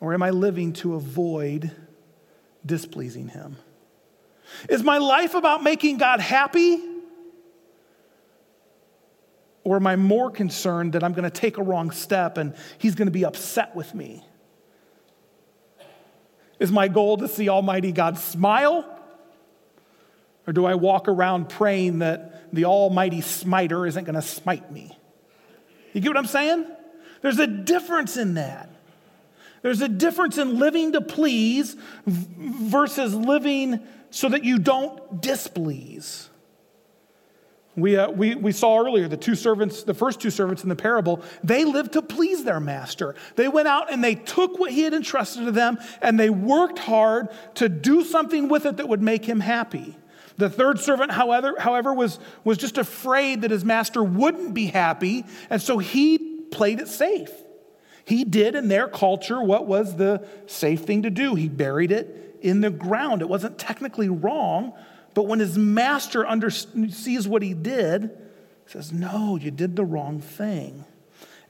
or 0.00 0.14
am 0.14 0.22
I 0.22 0.30
living 0.30 0.72
to 0.74 0.94
avoid 0.94 1.70
displeasing 2.64 3.28
Him? 3.28 3.56
Is 4.68 4.82
my 4.82 4.98
life 4.98 5.34
about 5.34 5.62
making 5.62 5.98
God 5.98 6.20
happy? 6.20 6.80
Or 9.68 9.76
am 9.76 9.86
I 9.86 9.96
more 9.96 10.30
concerned 10.30 10.94
that 10.94 11.04
I'm 11.04 11.12
going 11.12 11.24
to 11.24 11.30
take 11.30 11.58
a 11.58 11.62
wrong 11.62 11.90
step 11.90 12.38
and 12.38 12.54
he's 12.78 12.94
going 12.94 13.04
to 13.04 13.12
be 13.12 13.26
upset 13.26 13.76
with 13.76 13.94
me? 13.94 14.24
Is 16.58 16.72
my 16.72 16.88
goal 16.88 17.18
to 17.18 17.28
see 17.28 17.50
Almighty 17.50 17.92
God 17.92 18.16
smile? 18.16 18.86
Or 20.46 20.54
do 20.54 20.64
I 20.64 20.74
walk 20.74 21.06
around 21.06 21.50
praying 21.50 21.98
that 21.98 22.50
the 22.50 22.64
Almighty 22.64 23.20
smiter 23.20 23.84
isn't 23.84 24.04
going 24.04 24.14
to 24.14 24.22
smite 24.22 24.72
me? 24.72 24.96
You 25.92 26.00
get 26.00 26.08
what 26.08 26.16
I'm 26.16 26.24
saying? 26.24 26.64
There's 27.20 27.38
a 27.38 27.46
difference 27.46 28.16
in 28.16 28.34
that. 28.34 28.70
There's 29.60 29.82
a 29.82 29.88
difference 29.88 30.38
in 30.38 30.58
living 30.58 30.92
to 30.92 31.02
please 31.02 31.76
versus 32.06 33.14
living 33.14 33.80
so 34.08 34.30
that 34.30 34.44
you 34.44 34.60
don't 34.60 35.20
displease. 35.20 36.30
We, 37.78 37.96
uh, 37.96 38.10
we, 38.10 38.34
we 38.34 38.52
saw 38.52 38.80
earlier 38.80 39.08
the 39.08 39.16
two 39.16 39.34
servants, 39.34 39.82
the 39.84 39.94
first 39.94 40.20
two 40.20 40.30
servants 40.30 40.62
in 40.62 40.68
the 40.68 40.76
parable, 40.76 41.22
they 41.44 41.64
lived 41.64 41.92
to 41.92 42.02
please 42.02 42.44
their 42.44 42.60
master. 42.60 43.14
They 43.36 43.48
went 43.48 43.68
out 43.68 43.92
and 43.92 44.02
they 44.02 44.14
took 44.14 44.58
what 44.58 44.72
he 44.72 44.82
had 44.82 44.94
entrusted 44.94 45.44
to 45.46 45.52
them 45.52 45.78
and 46.02 46.18
they 46.18 46.30
worked 46.30 46.78
hard 46.78 47.28
to 47.54 47.68
do 47.68 48.02
something 48.02 48.48
with 48.48 48.66
it 48.66 48.78
that 48.78 48.88
would 48.88 49.02
make 49.02 49.24
him 49.24 49.40
happy. 49.40 49.96
The 50.38 50.48
third 50.48 50.78
servant, 50.78 51.10
however, 51.10 51.56
however 51.58 51.92
was, 51.92 52.18
was 52.44 52.58
just 52.58 52.78
afraid 52.78 53.42
that 53.42 53.50
his 53.50 53.64
master 53.64 54.02
wouldn't 54.02 54.54
be 54.54 54.66
happy, 54.66 55.24
and 55.50 55.60
so 55.60 55.78
he 55.78 56.16
played 56.18 56.78
it 56.78 56.86
safe. 56.86 57.32
He 58.04 58.24
did 58.24 58.54
in 58.54 58.68
their 58.68 58.86
culture 58.88 59.42
what 59.42 59.66
was 59.66 59.96
the 59.96 60.26
safe 60.46 60.82
thing 60.82 61.02
to 61.02 61.10
do. 61.10 61.34
He 61.34 61.48
buried 61.48 61.90
it 61.90 62.38
in 62.40 62.60
the 62.60 62.70
ground. 62.70 63.20
It 63.20 63.28
wasn't 63.28 63.58
technically 63.58 64.08
wrong, 64.08 64.72
but 65.18 65.26
when 65.26 65.40
his 65.40 65.58
master 65.58 66.24
under, 66.24 66.48
sees 66.48 67.26
what 67.26 67.42
he 67.42 67.52
did, 67.52 68.02
he 68.02 68.70
says, 68.70 68.92
No, 68.92 69.34
you 69.34 69.50
did 69.50 69.74
the 69.74 69.84
wrong 69.84 70.20
thing. 70.20 70.84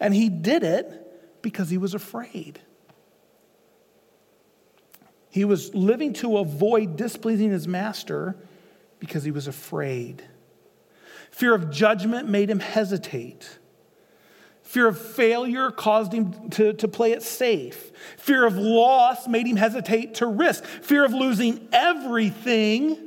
And 0.00 0.14
he 0.14 0.31
did 0.31 0.62
it 0.62 1.42
because 1.42 1.68
he 1.68 1.76
was 1.76 1.92
afraid. 1.92 2.61
He 5.28 5.44
was 5.44 5.74
living 5.74 6.14
to 6.14 6.38
avoid 6.38 6.96
displeasing 6.96 7.50
his 7.50 7.68
master 7.68 8.37
because 9.00 9.22
he 9.22 9.31
was 9.31 9.46
afraid. 9.46 10.22
Fear 11.31 11.54
of 11.54 11.70
judgment 11.70 12.26
made 12.26 12.48
him 12.48 12.61
hesitate. 12.61 13.59
Fear 14.62 14.87
of 14.87 14.98
failure 14.98 15.70
caused 15.70 16.14
him 16.14 16.48
to, 16.52 16.72
to 16.72 16.88
play 16.88 17.12
it 17.12 17.22
safe. 17.22 17.92
Fear 18.16 18.46
of 18.46 18.57
loss 18.57 19.28
made 19.28 19.46
him 19.46 19.57
hesitate 19.57 20.14
to 20.14 20.26
risk. 20.26 20.64
Fear 20.64 21.04
of 21.04 21.12
losing 21.12 21.68
everything 21.70 23.04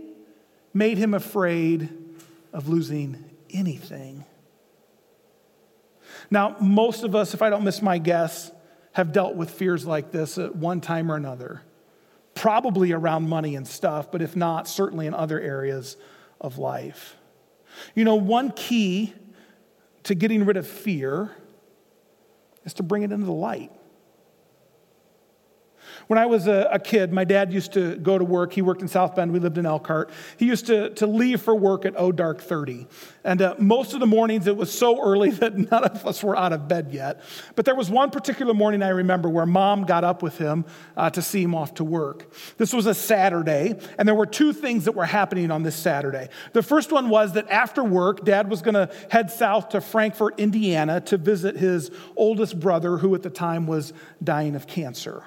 made 0.74 0.98
him 0.98 1.14
afraid 1.14 1.90
of 2.54 2.68
losing 2.68 3.24
anything. 3.50 4.26
Now, 6.30 6.56
most 6.60 7.04
of 7.04 7.16
us, 7.16 7.34
if 7.34 7.42
I 7.42 7.50
don't 7.50 7.64
miss 7.64 7.82
my 7.82 7.98
guess, 7.98 8.52
have 8.94 9.12
dealt 9.12 9.36
with 9.36 9.50
fears 9.50 9.86
like 9.86 10.12
this 10.12 10.38
at 10.38 10.56
one 10.56 10.82
time 10.82 11.12
or 11.12 11.16
another. 11.16 11.62
Probably 12.34 12.92
around 12.92 13.28
money 13.28 13.56
and 13.56 13.68
stuff, 13.68 14.12
but 14.12 14.22
if 14.22 14.36
not, 14.36 14.68
certainly 14.68 15.08
in 15.08 15.14
other 15.14 15.40
areas 15.40 15.98
of 16.40 16.58
life. 16.58 17.18
You 17.96 18.04
know, 18.04 18.16
one 18.16 18.52
key 18.52 19.14
to 20.04 20.16
getting 20.16 20.46
rid 20.46 20.58
of 20.58 20.68
fear 20.68 21.32
is 22.64 22.74
to 22.76 22.84
bring 22.84 23.04
it 23.04 23.12
into 23.12 23.26
the 23.26 23.32
light. 23.32 23.72
When 26.08 26.20
I 26.20 26.26
was 26.26 26.48
a, 26.48 26.70
a, 26.72 26.80
kid, 26.80 27.12
my 27.14 27.24
dad 27.24 27.54
used 27.54 27.74
to 27.74 27.96
go 27.98 28.18
to 28.18 28.24
work. 28.24 28.54
He 28.54 28.62
worked 28.62 28.82
in 28.82 28.88
South 28.88 29.16
Bend. 29.16 29.32
We 29.32 29.40
lived 29.40 29.58
in 29.58 29.66
Elkhart. 29.66 30.10
He 30.38 30.46
used 30.46 30.66
to, 30.68 30.90
to 30.92 31.08
leave 31.08 31.42
for 31.42 31.56
work 31.56 31.86
at 31.86 31.94
O 31.98 32.12
dark 32.12 32.42
30. 32.42 32.88
And 33.24 33.42
uh, 33.42 33.56
most 33.60 33.94
of 33.94 34.00
the 34.00 34.08
mornings, 34.08 34.48
it 34.48 34.56
was 34.58 34.72
so 34.72 35.02
early 35.02 35.30
that 35.42 35.56
none 35.56 35.84
of 35.84 36.06
us 36.06 36.24
were 36.24 36.36
out 36.36 36.54
of 36.54 36.68
bed 36.68 36.90
yet. 36.92 37.22
But 37.56 37.66
there 37.66 37.76
was 37.76 37.90
one 37.90 38.10
particular 38.10 38.54
morning 38.54 38.82
I 38.82 38.90
remember 38.90 39.30
where 39.30 39.46
mom 39.46 39.86
got 39.86 40.04
up 40.04 40.22
with 40.24 40.38
him 40.38 40.66
uh, 40.98 41.10
to 41.12 41.22
see 41.22 41.44
him 41.44 41.56
off 41.56 41.76
to 41.76 41.84
work. 41.84 42.32
This 42.58 42.74
was 42.74 42.86
a 42.86 42.94
Saturday, 42.94 43.80
and 43.98 44.08
there 44.08 44.16
were 44.16 44.26
two 44.26 44.54
things 44.54 44.86
that 44.86 44.94
were 44.94 45.06
happening 45.06 45.52
on 45.52 45.64
this 45.64 45.76
Saturday. 45.76 46.30
The 46.54 46.64
first 46.64 46.92
one 46.92 47.10
was 47.10 47.34
that 47.34 47.50
after 47.50 47.84
work, 47.84 48.26
dad 48.26 48.50
was 48.50 48.62
going 48.62 48.76
to 48.76 48.90
head 49.10 49.32
south 49.32 49.70
to 49.70 49.82
Frankfort, 49.82 50.40
Indiana 50.40 51.02
to 51.02 51.18
visit 51.18 51.58
his 51.58 51.92
oldest 52.16 52.60
brother, 52.60 52.98
who 52.98 53.14
at 53.16 53.24
the 53.24 53.30
time 53.30 53.68
was 53.68 53.94
dying 54.24 54.56
of 54.56 54.68
cancer. 54.68 55.26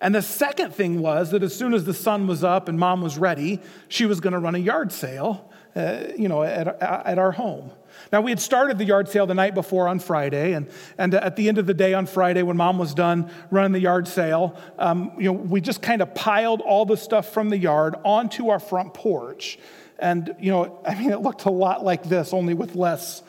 And 0.00 0.14
the 0.14 0.22
second 0.22 0.74
thing 0.74 1.00
was 1.00 1.30
that 1.30 1.42
as 1.42 1.54
soon 1.54 1.74
as 1.74 1.84
the 1.84 1.94
sun 1.94 2.26
was 2.26 2.42
up 2.42 2.68
and 2.68 2.78
mom 2.78 3.02
was 3.02 3.18
ready, 3.18 3.60
she 3.88 4.06
was 4.06 4.20
going 4.20 4.32
to 4.32 4.38
run 4.38 4.54
a 4.54 4.58
yard 4.58 4.92
sale, 4.92 5.50
uh, 5.76 6.04
you 6.16 6.28
know, 6.28 6.42
at, 6.42 6.68
at 6.82 7.18
our 7.18 7.32
home. 7.32 7.70
Now, 8.12 8.20
we 8.22 8.30
had 8.30 8.40
started 8.40 8.78
the 8.78 8.84
yard 8.84 9.08
sale 9.08 9.26
the 9.26 9.34
night 9.34 9.54
before 9.54 9.86
on 9.86 9.98
Friday, 9.98 10.54
and, 10.54 10.68
and 10.96 11.14
at 11.14 11.36
the 11.36 11.48
end 11.48 11.58
of 11.58 11.66
the 11.66 11.74
day 11.74 11.92
on 11.92 12.06
Friday, 12.06 12.42
when 12.42 12.56
mom 12.56 12.78
was 12.78 12.94
done 12.94 13.30
running 13.50 13.72
the 13.72 13.80
yard 13.80 14.08
sale, 14.08 14.58
um, 14.78 15.12
you 15.18 15.24
know, 15.24 15.32
we 15.32 15.60
just 15.60 15.82
kind 15.82 16.00
of 16.00 16.14
piled 16.14 16.60
all 16.60 16.86
the 16.86 16.96
stuff 16.96 17.32
from 17.32 17.50
the 17.50 17.58
yard 17.58 17.94
onto 18.04 18.48
our 18.48 18.58
front 18.58 18.94
porch. 18.94 19.58
And, 19.98 20.34
you 20.40 20.50
know, 20.50 20.80
I 20.86 20.94
mean, 20.94 21.10
it 21.10 21.20
looked 21.20 21.44
a 21.44 21.50
lot 21.50 21.84
like 21.84 22.04
this, 22.04 22.32
only 22.32 22.54
with 22.54 22.74
less 22.74 23.22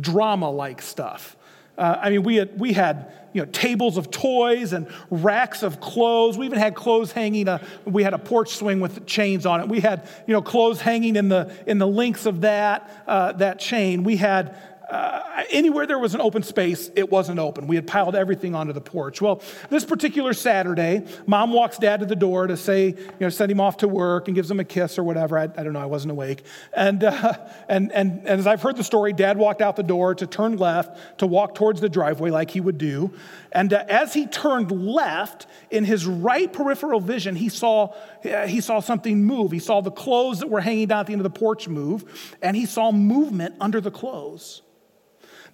drama 0.00 0.50
like 0.50 0.80
stuff. 0.80 1.36
Uh, 1.78 1.96
I 2.02 2.10
mean, 2.10 2.24
we 2.24 2.36
had, 2.36 2.58
we 2.58 2.72
had 2.72 3.12
you 3.32 3.42
know, 3.42 3.50
tables 3.52 3.96
of 3.96 4.10
toys 4.10 4.72
and 4.72 4.88
racks 5.10 5.62
of 5.62 5.80
clothes. 5.80 6.36
We 6.36 6.46
even 6.46 6.58
had 6.58 6.74
clothes 6.74 7.12
hanging. 7.12 7.46
Uh, 7.46 7.64
we 7.84 8.02
had 8.02 8.14
a 8.14 8.18
porch 8.18 8.56
swing 8.56 8.80
with 8.80 9.06
chains 9.06 9.46
on 9.46 9.60
it. 9.60 9.68
We 9.68 9.80
had 9.80 10.08
you 10.26 10.32
know, 10.32 10.42
clothes 10.42 10.80
hanging 10.80 11.14
in 11.14 11.28
the, 11.28 11.54
in 11.66 11.78
the 11.78 11.86
links 11.86 12.26
of 12.26 12.40
that, 12.40 12.90
uh, 13.06 13.32
that 13.32 13.60
chain. 13.60 14.02
We 14.02 14.16
had 14.16 14.56
uh, 14.90 15.42
anywhere 15.50 15.86
there 15.86 15.98
was 15.98 16.14
an 16.14 16.20
open 16.20 16.42
space, 16.42 16.90
it 16.96 17.10
wasn't 17.10 17.38
open. 17.38 17.66
We 17.66 17.76
had 17.76 17.86
piled 17.86 18.16
everything 18.16 18.54
onto 18.54 18.72
the 18.72 18.80
porch. 18.80 19.20
Well, 19.20 19.42
this 19.68 19.84
particular 19.84 20.32
Saturday, 20.32 21.04
mom 21.26 21.52
walks 21.52 21.78
dad 21.78 22.00
to 22.00 22.06
the 22.06 22.16
door 22.16 22.46
to 22.46 22.56
say, 22.56 22.86
you 22.86 22.96
know, 23.20 23.28
send 23.28 23.52
him 23.52 23.60
off 23.60 23.78
to 23.78 23.88
work 23.88 24.28
and 24.28 24.34
gives 24.34 24.50
him 24.50 24.60
a 24.60 24.64
kiss 24.64 24.98
or 24.98 25.04
whatever. 25.04 25.38
I, 25.38 25.44
I 25.44 25.62
don't 25.62 25.72
know, 25.74 25.80
I 25.80 25.86
wasn't 25.86 26.12
awake. 26.12 26.44
And, 26.72 27.04
uh, 27.04 27.34
and, 27.68 27.92
and, 27.92 28.20
and 28.20 28.40
as 28.40 28.46
I've 28.46 28.62
heard 28.62 28.76
the 28.76 28.84
story, 28.84 29.12
dad 29.12 29.36
walked 29.36 29.60
out 29.60 29.76
the 29.76 29.82
door 29.82 30.14
to 30.14 30.26
turn 30.26 30.56
left 30.56 31.18
to 31.18 31.26
walk 31.26 31.54
towards 31.54 31.80
the 31.80 31.88
driveway 31.88 32.30
like 32.30 32.50
he 32.50 32.60
would 32.60 32.78
do. 32.78 33.12
And 33.52 33.72
uh, 33.72 33.84
as 33.88 34.14
he 34.14 34.26
turned 34.26 34.70
left, 34.70 35.46
in 35.70 35.84
his 35.84 36.06
right 36.06 36.52
peripheral 36.52 37.00
vision, 37.00 37.36
he 37.36 37.48
saw, 37.48 37.94
uh, 38.24 38.46
he 38.46 38.60
saw 38.60 38.80
something 38.80 39.24
move. 39.24 39.52
He 39.52 39.58
saw 39.58 39.80
the 39.80 39.90
clothes 39.90 40.40
that 40.40 40.48
were 40.48 40.60
hanging 40.60 40.88
down 40.88 41.00
at 41.00 41.06
the 41.06 41.12
end 41.12 41.20
of 41.20 41.30
the 41.30 41.38
porch 41.38 41.68
move, 41.68 42.36
and 42.42 42.56
he 42.56 42.66
saw 42.66 42.90
movement 42.90 43.54
under 43.60 43.80
the 43.80 43.90
clothes. 43.90 44.62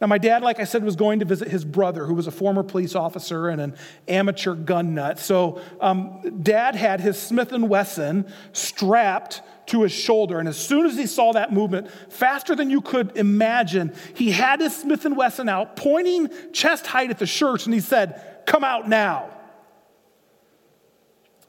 Now, 0.01 0.07
my 0.07 0.19
dad, 0.19 0.43
like 0.43 0.61
I 0.61 0.65
said, 0.65 0.85
was 0.85 0.97
going 0.97 1.21
to 1.21 1.25
visit 1.25 1.49
his 1.49 1.65
brother, 1.65 2.07
who 2.07 2.15
was 2.15 2.27
a 2.27 2.31
former 2.31 2.63
police 2.63 2.95
officer 2.95 3.49
and 3.49 3.61
an 3.61 3.75
amateur 4.09 4.55
gun 4.55 4.95
nut. 4.95 5.19
So, 5.19 5.61
um, 5.81 6.41
dad 6.43 6.75
had 6.75 7.01
his 7.01 7.21
Smith 7.21 7.53
and 7.53 7.69
Wesson 7.69 8.27
strapped 8.53 9.43
to 9.67 9.83
his 9.83 9.93
shoulder, 9.93 10.39
and 10.39 10.49
as 10.49 10.59
soon 10.59 10.85
as 10.85 10.97
he 10.97 11.07
saw 11.07 11.33
that 11.33 11.53
movement, 11.53 11.91
faster 12.11 12.55
than 12.55 12.69
you 12.69 12.81
could 12.81 13.17
imagine, 13.17 13.95
he 14.15 14.31
had 14.31 14.61
his 14.61 14.77
Smith 14.77 15.05
and 15.07 15.17
Wesson 15.17 15.49
out, 15.49 15.77
pointing 15.77 16.29
chest 16.53 16.87
height 16.87 17.11
at 17.11 17.19
the 17.19 17.27
church, 17.27 17.65
and 17.65 17.73
he 17.73 17.81
said, 17.81 18.45
"Come 18.47 18.63
out 18.63 18.89
now." 18.89 19.31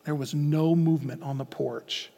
There 0.06 0.16
was 0.16 0.34
no 0.34 0.76
movement 0.76 1.24
on 1.24 1.38
the 1.38 1.46
porch 1.46 2.12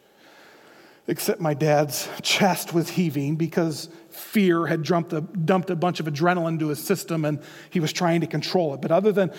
except 1.08 1.40
my 1.40 1.54
dad's 1.54 2.06
chest 2.22 2.74
was 2.74 2.90
heaving 2.90 3.34
because 3.36 3.88
fear 4.10 4.66
had 4.66 4.84
dumped 4.84 5.12
a, 5.14 5.22
dumped 5.22 5.70
a 5.70 5.76
bunch 5.76 6.00
of 6.00 6.06
adrenaline 6.06 6.48
into 6.48 6.68
his 6.68 6.82
system 6.82 7.24
and 7.24 7.42
he 7.70 7.80
was 7.80 7.92
trying 7.92 8.20
to 8.20 8.26
control 8.26 8.74
it. 8.74 8.82
But 8.82 8.92
other 8.92 9.10
than 9.10 9.32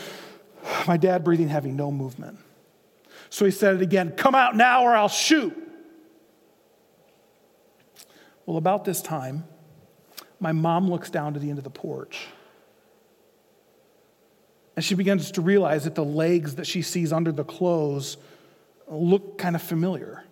my 0.88 0.98
dad 0.98 1.24
breathing 1.24 1.48
heavy, 1.48 1.72
no 1.72 1.92
movement. 1.92 2.40
So 3.30 3.46
he 3.46 3.52
said 3.52 3.76
it 3.76 3.82
again 3.82 4.14
Come 4.18 4.34
out 4.36 4.56
now 4.56 4.84
or 4.84 4.96
I'll 4.96 5.08
shoot. 5.08 5.56
Well, 8.48 8.58
about 8.58 8.84
this 8.84 9.02
time, 9.04 9.44
my 10.40 10.54
mom 10.54 10.90
looks 10.90 11.12
down 11.12 11.36
to 11.36 11.40
the 11.40 11.50
end 11.50 11.60
of 11.60 11.64
the 11.64 11.70
porch. 11.70 12.26
And 14.76 14.84
she 14.84 14.96
begins 14.96 15.32
to 15.32 15.42
realize 15.42 15.84
that 15.84 15.94
the 15.94 16.06
legs 16.06 16.56
that 16.56 16.66
she 16.66 16.82
sees 16.82 17.14
under 17.14 17.32
the 17.32 17.44
clothes 17.44 18.18
look 18.88 19.38
kind 19.38 19.56
of 19.56 19.62
familiar. 19.62 20.24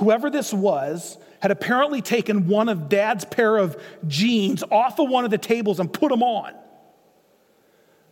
Whoever 0.00 0.30
this 0.30 0.52
was 0.52 1.18
had 1.40 1.50
apparently 1.50 2.00
taken 2.00 2.48
one 2.48 2.70
of 2.70 2.88
dad's 2.88 3.26
pair 3.26 3.58
of 3.58 3.80
jeans 4.06 4.64
off 4.70 4.98
of 4.98 5.10
one 5.10 5.26
of 5.26 5.30
the 5.30 5.38
tables 5.38 5.78
and 5.78 5.92
put 5.92 6.10
them 6.10 6.22
on. 6.22 6.54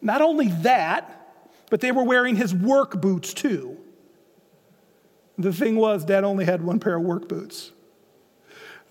Not 0.02 0.20
only 0.20 0.48
that, 0.48 1.34
but 1.70 1.80
they 1.80 1.90
were 1.90 2.04
wearing 2.04 2.36
his 2.36 2.54
work 2.54 3.00
boots 3.00 3.32
too. 3.32 3.78
The 5.38 5.50
thing 5.50 5.76
was, 5.76 6.04
dad 6.04 6.24
only 6.24 6.44
had 6.44 6.62
one 6.62 6.78
pair 6.78 6.96
of 6.96 7.04
work 7.04 7.26
boots. 7.26 7.72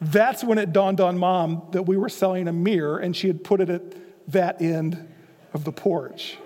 That's 0.02 0.44
when 0.44 0.58
it 0.58 0.74
dawned 0.74 1.00
on 1.00 1.20
mom 1.20 1.68
that 1.74 1.84
we 1.84 1.98
were 1.98 2.10
selling 2.10 2.48
a 2.48 2.54
mirror 2.54 2.98
and 2.98 3.16
she 3.16 3.28
had 3.28 3.44
put 3.44 3.62
it 3.62 3.70
at 3.70 3.84
that 4.30 4.60
end 4.60 5.08
of 5.54 5.66
the 5.66 5.72
porch. 5.72 6.40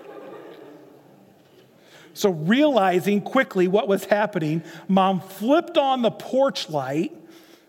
So, 2.14 2.30
realizing 2.30 3.20
quickly 3.20 3.68
what 3.68 3.88
was 3.88 4.04
happening, 4.04 4.62
mom 4.88 5.20
flipped 5.20 5.78
on 5.78 6.02
the 6.02 6.10
porch 6.10 6.68
light 6.68 7.16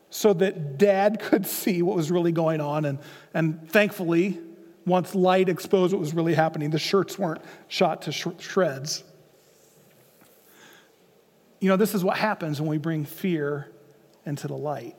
so 0.10 0.34
that 0.34 0.78
dad 0.78 1.20
could 1.22 1.46
see 1.46 1.82
what 1.82 1.96
was 1.96 2.12
really 2.12 2.32
going 2.32 2.62
on. 2.62 2.86
And, 2.86 3.00
and 3.34 3.70
thankfully, 3.70 4.40
once 4.86 5.16
light 5.16 5.50
exposed 5.50 5.94
what 5.94 6.00
was 6.00 6.14
really 6.14 6.34
happening, 6.34 6.70
the 6.70 6.80
shirts 6.80 7.18
weren't 7.18 7.42
shot 7.68 8.04
to 8.04 8.12
sh- 8.12 8.28
shreds. 8.40 9.04
You 11.60 11.70
know, 11.70 11.78
this 11.78 11.96
is 11.96 12.04
what 12.04 12.18
happens 12.18 12.60
when 12.60 12.70
we 12.70 12.78
bring 12.78 13.06
fear 13.06 13.70
into 14.26 14.48
the 14.48 14.58
light 14.58 14.98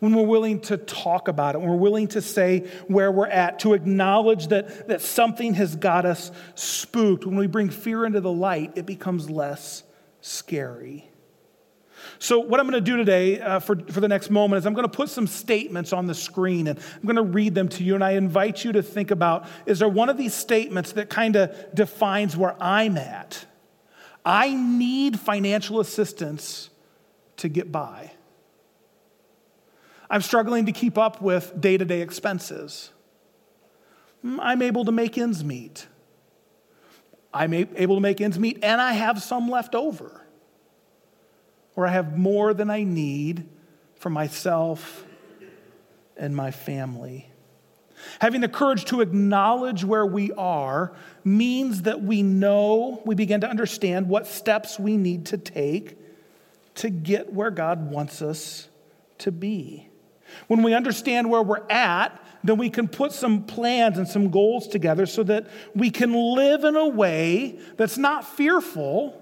when 0.00 0.14
we're 0.14 0.22
willing 0.22 0.60
to 0.60 0.76
talk 0.76 1.28
about 1.28 1.54
it, 1.54 1.58
when 1.58 1.70
we're 1.70 1.76
willing 1.76 2.08
to 2.08 2.20
say 2.20 2.60
where 2.88 3.10
we're 3.10 3.26
at, 3.26 3.60
to 3.60 3.74
acknowledge 3.74 4.48
that, 4.48 4.88
that 4.88 5.00
something 5.00 5.54
has 5.54 5.76
got 5.76 6.06
us 6.06 6.30
spooked, 6.54 7.24
when 7.24 7.36
we 7.36 7.46
bring 7.46 7.70
fear 7.70 8.04
into 8.04 8.20
the 8.20 8.32
light, 8.32 8.72
it 8.76 8.86
becomes 8.86 9.28
less 9.30 9.82
scary. 10.20 11.08
So, 12.18 12.40
what 12.40 12.60
I'm 12.60 12.68
going 12.68 12.82
to 12.82 12.90
do 12.90 12.96
today 12.96 13.40
uh, 13.40 13.60
for, 13.60 13.76
for 13.76 14.00
the 14.00 14.08
next 14.08 14.30
moment 14.30 14.58
is 14.58 14.66
I'm 14.66 14.74
going 14.74 14.88
to 14.88 14.96
put 14.96 15.08
some 15.08 15.26
statements 15.26 15.92
on 15.92 16.06
the 16.06 16.14
screen 16.14 16.66
and 16.66 16.78
I'm 16.78 17.02
going 17.02 17.16
to 17.16 17.22
read 17.22 17.54
them 17.54 17.68
to 17.70 17.84
you. 17.84 17.94
And 17.94 18.02
I 18.02 18.12
invite 18.12 18.64
you 18.64 18.72
to 18.72 18.82
think 18.82 19.10
about 19.10 19.46
is 19.66 19.78
there 19.78 19.88
one 19.88 20.08
of 20.08 20.16
these 20.16 20.34
statements 20.34 20.92
that 20.92 21.10
kind 21.10 21.36
of 21.36 21.74
defines 21.74 22.36
where 22.36 22.60
I'm 22.62 22.96
at? 22.96 23.44
I 24.24 24.54
need 24.54 25.18
financial 25.18 25.80
assistance 25.80 26.70
to 27.38 27.48
get 27.48 27.72
by. 27.72 28.11
I'm 30.12 30.20
struggling 30.20 30.66
to 30.66 30.72
keep 30.72 30.98
up 30.98 31.22
with 31.22 31.58
day 31.58 31.78
to 31.78 31.86
day 31.86 32.02
expenses. 32.02 32.90
Mm, 34.22 34.38
I'm 34.42 34.60
able 34.60 34.84
to 34.84 34.92
make 34.92 35.16
ends 35.16 35.42
meet. 35.42 35.86
I'm 37.32 37.54
able 37.54 37.94
to 37.94 38.00
make 38.02 38.20
ends 38.20 38.38
meet, 38.38 38.58
and 38.62 38.78
I 38.78 38.92
have 38.92 39.22
some 39.22 39.48
left 39.48 39.74
over. 39.74 40.20
Or 41.74 41.86
I 41.86 41.92
have 41.92 42.18
more 42.18 42.52
than 42.52 42.68
I 42.68 42.82
need 42.84 43.48
for 43.94 44.10
myself 44.10 45.06
and 46.18 46.36
my 46.36 46.50
family. 46.50 47.30
Having 48.18 48.42
the 48.42 48.48
courage 48.48 48.84
to 48.86 49.00
acknowledge 49.00 49.82
where 49.82 50.04
we 50.04 50.30
are 50.32 50.92
means 51.24 51.82
that 51.82 52.02
we 52.02 52.22
know, 52.22 53.00
we 53.06 53.14
begin 53.14 53.40
to 53.40 53.48
understand 53.48 54.10
what 54.10 54.26
steps 54.26 54.78
we 54.78 54.98
need 54.98 55.24
to 55.26 55.38
take 55.38 55.96
to 56.74 56.90
get 56.90 57.32
where 57.32 57.50
God 57.50 57.90
wants 57.90 58.20
us 58.20 58.68
to 59.18 59.32
be. 59.32 59.88
When 60.48 60.62
we 60.62 60.74
understand 60.74 61.30
where 61.30 61.42
we're 61.42 61.66
at, 61.68 62.22
then 62.44 62.58
we 62.58 62.70
can 62.70 62.88
put 62.88 63.12
some 63.12 63.44
plans 63.44 63.98
and 63.98 64.06
some 64.06 64.30
goals 64.30 64.68
together 64.68 65.06
so 65.06 65.22
that 65.24 65.46
we 65.74 65.90
can 65.90 66.12
live 66.12 66.64
in 66.64 66.76
a 66.76 66.88
way 66.88 67.58
that's 67.76 67.98
not 67.98 68.24
fearful, 68.24 69.20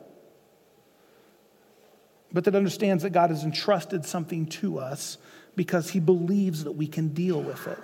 but 2.32 2.44
that 2.44 2.54
understands 2.54 3.02
that 3.02 3.10
God 3.10 3.30
has 3.30 3.44
entrusted 3.44 4.04
something 4.04 4.46
to 4.46 4.78
us 4.78 5.18
because 5.56 5.90
he 5.90 6.00
believes 6.00 6.64
that 6.64 6.72
we 6.72 6.86
can 6.86 7.08
deal 7.08 7.42
with 7.42 7.66
it. 7.66 7.78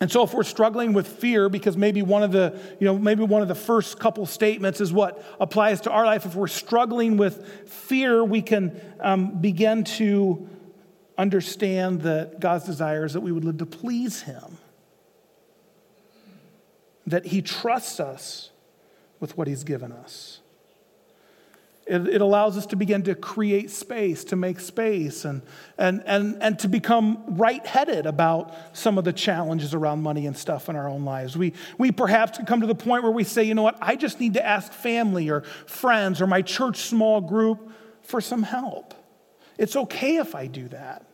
And 0.00 0.10
so 0.10 0.22
if 0.22 0.32
we're 0.32 0.44
struggling 0.44 0.94
with 0.94 1.06
fear 1.06 1.50
because 1.50 1.76
maybe 1.76 2.00
one 2.00 2.22
of 2.22 2.32
the, 2.32 2.58
you 2.78 2.86
know, 2.86 2.98
maybe 2.98 3.22
one 3.22 3.42
of 3.42 3.48
the 3.48 3.54
first 3.54 3.98
couple 3.98 4.24
statements 4.24 4.80
is 4.80 4.92
what 4.92 5.22
applies 5.38 5.82
to 5.82 5.90
our 5.90 6.06
life, 6.06 6.24
if 6.24 6.34
we're 6.34 6.46
struggling 6.46 7.18
with 7.18 7.68
fear, 7.68 8.24
we 8.24 8.40
can 8.40 8.80
um, 9.00 9.42
begin 9.42 9.84
to 9.84 10.48
understand 11.18 12.02
that 12.02 12.40
God's 12.40 12.64
desire 12.64 13.04
is 13.04 13.12
that 13.12 13.20
we 13.20 13.32
would 13.32 13.44
live 13.44 13.58
to 13.58 13.66
please 13.66 14.22
Him, 14.22 14.58
that 17.06 17.26
He 17.26 17.42
trusts 17.42 18.00
us 18.00 18.50
with 19.20 19.36
what 19.36 19.46
He's 19.46 19.64
given 19.64 19.92
us. 19.92 20.40
It, 21.86 22.06
it, 22.06 22.20
allows 22.20 22.56
us 22.56 22.66
to 22.66 22.76
begin 22.76 23.02
to 23.04 23.16
create 23.16 23.68
space, 23.68 24.22
to 24.24 24.36
make 24.36 24.60
space, 24.60 25.24
and, 25.24 25.42
and, 25.76 26.02
and, 26.06 26.40
and 26.40 26.56
to 26.60 26.68
become 26.68 27.24
right 27.26 27.66
headed 27.66 28.06
about 28.06 28.54
some 28.74 28.96
of 28.96 29.02
the 29.02 29.12
challenges 29.12 29.74
around 29.74 30.00
money 30.00 30.26
and 30.26 30.36
stuff 30.36 30.68
in 30.68 30.76
our 30.76 30.88
own 30.88 31.04
lives. 31.04 31.36
We, 31.36 31.52
we 31.78 31.90
perhaps 31.90 32.38
come 32.46 32.60
to 32.60 32.66
the 32.68 32.76
point 32.76 33.02
where 33.02 33.10
we 33.10 33.24
say, 33.24 33.42
you 33.42 33.54
know 33.54 33.62
what, 33.62 33.76
I 33.80 33.96
just 33.96 34.20
need 34.20 34.34
to 34.34 34.46
ask 34.46 34.72
family 34.72 35.30
or 35.30 35.40
friends 35.66 36.20
or 36.20 36.28
my 36.28 36.42
church 36.42 36.82
small 36.82 37.20
group 37.20 37.72
for 38.02 38.20
some 38.20 38.44
help. 38.44 38.94
It's 39.60 39.76
okay 39.76 40.16
if 40.16 40.34
I 40.34 40.46
do 40.46 40.68
that. 40.68 41.04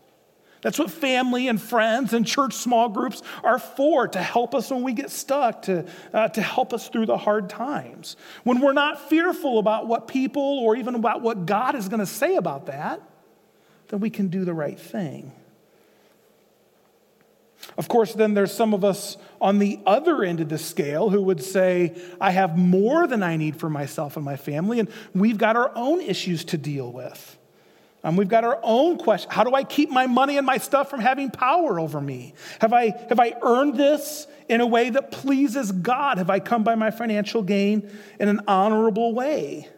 That's 0.62 0.78
what 0.78 0.90
family 0.90 1.48
and 1.48 1.60
friends 1.60 2.12
and 2.12 2.24
church 2.24 2.54
small 2.54 2.88
groups 2.88 3.22
are 3.42 3.58
for 3.58 4.06
to 4.06 4.22
help 4.22 4.54
us 4.54 4.70
when 4.70 4.84
we 4.84 4.92
get 4.92 5.10
stuck, 5.10 5.62
to, 5.62 5.84
uh, 6.14 6.28
to 6.28 6.40
help 6.40 6.72
us 6.72 6.88
through 6.88 7.06
the 7.06 7.18
hard 7.18 7.50
times. 7.50 8.16
When 8.44 8.60
we're 8.60 8.72
not 8.72 9.08
fearful 9.08 9.58
about 9.58 9.88
what 9.88 10.06
people 10.06 10.60
or 10.60 10.76
even 10.76 10.94
about 10.94 11.22
what 11.22 11.44
God 11.44 11.74
is 11.74 11.88
going 11.88 12.00
to 12.00 12.06
say 12.06 12.36
about 12.36 12.66
that, 12.66 13.02
then 13.88 13.98
we 13.98 14.10
can 14.10 14.28
do 14.28 14.44
the 14.44 14.54
right 14.54 14.78
thing. 14.78 15.32
Of 17.76 17.88
course, 17.88 18.14
then 18.14 18.34
there's 18.34 18.52
some 18.52 18.74
of 18.74 18.84
us 18.84 19.16
on 19.40 19.58
the 19.58 19.80
other 19.86 20.22
end 20.22 20.40
of 20.40 20.48
the 20.48 20.58
scale 20.58 21.10
who 21.10 21.20
would 21.22 21.42
say, 21.42 22.00
I 22.20 22.30
have 22.30 22.56
more 22.56 23.08
than 23.08 23.24
I 23.24 23.36
need 23.36 23.56
for 23.56 23.68
myself 23.68 24.16
and 24.16 24.24
my 24.24 24.36
family, 24.36 24.78
and 24.78 24.88
we've 25.14 25.36
got 25.36 25.56
our 25.56 25.72
own 25.74 26.00
issues 26.00 26.44
to 26.44 26.58
deal 26.58 26.92
with. 26.92 27.38
Um, 28.06 28.14
we've 28.14 28.28
got 28.28 28.44
our 28.44 28.60
own 28.62 28.98
question. 28.98 29.32
How 29.32 29.42
do 29.42 29.52
I 29.52 29.64
keep 29.64 29.90
my 29.90 30.06
money 30.06 30.36
and 30.36 30.46
my 30.46 30.58
stuff 30.58 30.88
from 30.88 31.00
having 31.00 31.28
power 31.28 31.80
over 31.80 32.00
me? 32.00 32.34
Have 32.60 32.72
I, 32.72 32.90
have 33.08 33.18
I 33.18 33.34
earned 33.42 33.76
this 33.76 34.28
in 34.48 34.60
a 34.60 34.66
way 34.66 34.90
that 34.90 35.10
pleases 35.10 35.72
God? 35.72 36.18
Have 36.18 36.30
I 36.30 36.38
come 36.38 36.62
by 36.62 36.76
my 36.76 36.92
financial 36.92 37.42
gain 37.42 37.90
in 38.20 38.28
an 38.28 38.42
honorable 38.46 39.12
way? 39.12 39.68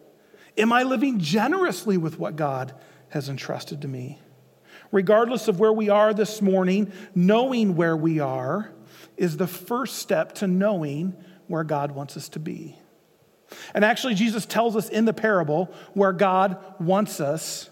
Am 0.59 0.75
I 0.75 0.83
living 0.83 1.21
generously 1.21 1.97
with 1.97 2.19
what 2.19 2.37
God 2.37 2.75
has 3.09 3.31
entrusted 3.31 3.81
to 3.81 3.89
me? 3.89 4.19
Regardless 4.93 5.49
of 5.49 5.59
where 5.59 5.73
we 5.73 5.89
are 5.89 6.13
this 6.13 6.43
morning, 6.43 6.93
knowing 7.15 7.77
where 7.77 7.97
we 7.97 8.21
are 8.21 8.71
is 9.17 9.39
the 9.39 9.47
first 9.47 9.97
step 9.97 10.35
to 10.35 10.47
knowing 10.47 11.17
where 11.47 11.65
God 11.65 11.93
wants 11.93 12.15
us 12.15 12.29
to 12.31 12.39
be. 12.39 12.77
And 13.73 13.87
actually, 13.87 14.17
Jesus 14.17 14.45
tells 14.45 14.77
us 14.77 14.91
in 14.91 15.07
the 15.07 15.15
parable 15.15 15.73
where 15.95 16.13
God 16.13 16.63
wants 16.79 17.23
us 17.23 17.71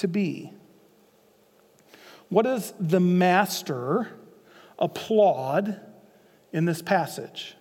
to 0.00 0.08
be. 0.08 0.52
What 2.28 2.42
does 2.42 2.72
the 2.78 3.00
master 3.00 4.08
applaud 4.78 5.80
in 6.52 6.64
this 6.64 6.82
passage? 6.82 7.56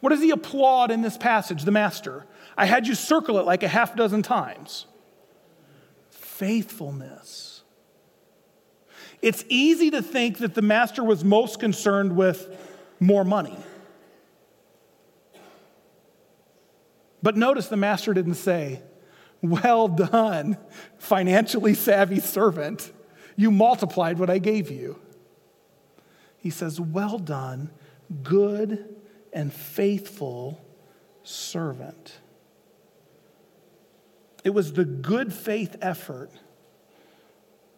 What 0.00 0.10
does 0.10 0.20
he 0.20 0.30
applaud 0.30 0.90
in 0.90 1.02
this 1.02 1.16
passage, 1.16 1.64
the 1.64 1.70
master? 1.70 2.26
I 2.56 2.66
had 2.66 2.86
you 2.86 2.94
circle 2.94 3.38
it 3.38 3.46
like 3.46 3.62
a 3.62 3.68
half 3.68 3.94
dozen 3.94 4.22
times. 4.22 4.86
Faithfulness. 6.10 7.62
It's 9.20 9.44
easy 9.48 9.90
to 9.90 10.02
think 10.02 10.38
that 10.38 10.54
the 10.54 10.62
master 10.62 11.02
was 11.02 11.24
most 11.24 11.60
concerned 11.60 12.16
with 12.16 12.56
more 13.00 13.24
money. 13.24 13.56
But 17.22 17.36
notice 17.36 17.68
the 17.68 17.76
master 17.76 18.14
didn't 18.14 18.34
say, 18.34 18.82
well 19.42 19.88
done, 19.88 20.58
financially 20.98 21.74
savvy 21.74 22.20
servant. 22.20 22.92
You 23.36 23.50
multiplied 23.50 24.18
what 24.18 24.30
I 24.30 24.38
gave 24.38 24.70
you. 24.70 24.98
He 26.38 26.50
says, 26.50 26.80
Well 26.80 27.18
done, 27.18 27.70
good 28.22 28.96
and 29.32 29.52
faithful 29.52 30.64
servant. 31.22 32.18
It 34.44 34.50
was 34.50 34.72
the 34.72 34.84
good 34.84 35.32
faith 35.32 35.76
effort 35.82 36.30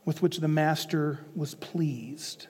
with 0.04 0.22
which 0.22 0.38
the 0.38 0.48
master 0.48 1.20
was 1.34 1.54
pleased. 1.54 2.46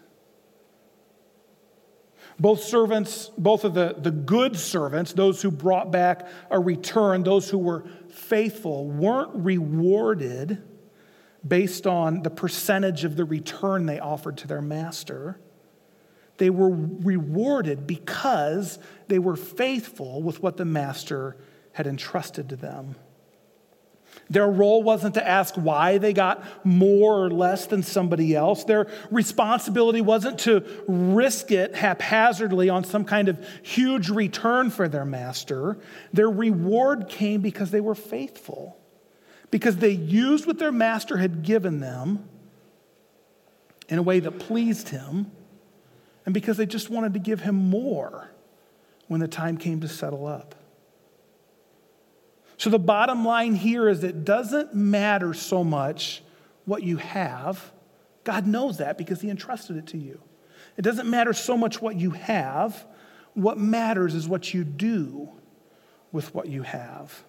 Both 2.39 2.63
servants, 2.63 3.31
both 3.37 3.65
of 3.65 3.75
the, 3.75 3.95
the 3.99 4.11
good 4.11 4.57
servants, 4.57 5.13
those 5.13 5.43
who 5.43 5.51
brought 5.51 5.91
back 5.91 6.27
a 6.51 6.59
return, 6.59 7.23
those 7.23 7.51
who 7.51 7.59
were 7.59 7.85
faithful, 8.31 8.87
weren't 8.87 9.35
rewarded 9.35 10.63
based 11.47 11.87
on 11.87 12.23
the 12.23 12.31
percentage 12.31 13.05
of 13.05 13.17
the 13.17 13.25
return 13.25 13.87
they 13.87 13.99
offered 13.99 14.39
to 14.39 14.47
their 14.47 14.63
master. 14.63 15.41
They 16.39 16.49
were 16.49 16.71
rewarded 16.71 17.89
because 17.89 18.79
they 19.09 19.19
were 19.19 19.37
faithful 19.37 20.23
with 20.23 20.43
what 20.43 20.57
the 20.57 20.65
master 20.65 21.37
had 21.73 21.89
entrusted 21.89 22.49
to 22.51 22.57
them. 22.57 22.95
Their 24.31 24.49
role 24.49 24.85
wasn't 24.85 25.15
to 25.15 25.29
ask 25.29 25.57
why 25.57 25.99
they 25.99 26.13
got 26.13 26.45
more 26.65 27.25
or 27.25 27.31
less 27.31 27.67
than 27.67 27.83
somebody 27.83 28.37
else. 28.37 28.63
Their 28.63 28.87
responsibility 29.11 30.01
wasn't 30.01 30.39
to 30.41 30.65
risk 30.87 31.51
it 31.51 31.75
haphazardly 31.75 32.69
on 32.69 32.85
some 32.85 33.05
kind 33.05 33.29
of 33.29 33.45
huge 33.63 34.09
return 34.09 34.71
for 34.71 34.89
their 34.89 35.05
master. 35.05 35.79
Their 36.13 36.31
reward 36.31 37.09
came 37.09 37.41
because 37.41 37.73
they 37.73 37.81
were 37.81 37.97
faithful, 37.97 38.79
because 39.51 39.79
they 39.79 39.91
used 39.91 40.47
what 40.47 40.61
their 40.61 40.73
master 40.73 41.17
had 41.17 41.43
given 41.43 41.81
them 41.81 42.29
in 43.89 43.99
a 43.99 44.03
way 44.03 44.21
that 44.21 44.39
pleased 44.39 44.91
him, 44.91 45.33
and 46.25 46.33
because 46.33 46.57
they 46.57 46.67
just 46.67 46.89
wanted 46.89 47.15
to 47.15 47.19
give 47.19 47.41
him 47.41 47.57
more 47.57 48.31
when 49.09 49.19
the 49.19 49.27
time 49.27 49.57
came 49.57 49.81
to 49.81 49.89
settle 49.89 50.25
up. 50.25 50.55
So 52.61 52.69
the 52.69 52.79
bottom 52.79 53.25
line 53.25 53.55
here 53.55 53.89
is 53.89 54.05
it 54.05 54.23
doesn't 54.23 54.75
matter 54.75 55.33
so 55.33 55.65
much 55.65 56.23
what 56.67 56.83
you 56.83 56.99
have. 56.99 57.73
God 58.23 58.47
knows 58.47 58.77
that 58.77 58.99
because 58.99 59.23
He 59.23 59.31
entrusted 59.31 59.79
it 59.79 59.87
to 59.87 59.97
you. 59.97 60.21
It 60.77 60.83
doesn't 60.83 61.09
matter 61.09 61.33
so 61.33 61.57
much 61.57 61.81
what 61.81 61.97
you 61.97 62.11
have. 62.11 62.87
What 63.33 63.57
matters 63.57 64.15
is 64.15 64.29
what 64.29 64.53
you 64.53 64.63
do 64.63 65.31
with 66.13 66.35
what 66.35 66.49
you 66.49 66.61
have. 66.61 67.25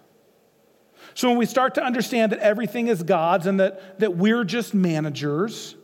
So 1.14 1.30
when 1.30 1.38
we 1.38 1.46
start 1.46 1.76
to 1.76 1.82
understand 1.82 2.32
that 2.32 2.40
everything 2.40 2.88
is 2.88 3.02
God's 3.02 3.46
and 3.46 3.58
that, 3.58 4.00
that 4.00 4.14
we're 4.14 4.44
just 4.44 4.74
managers, 4.74 5.76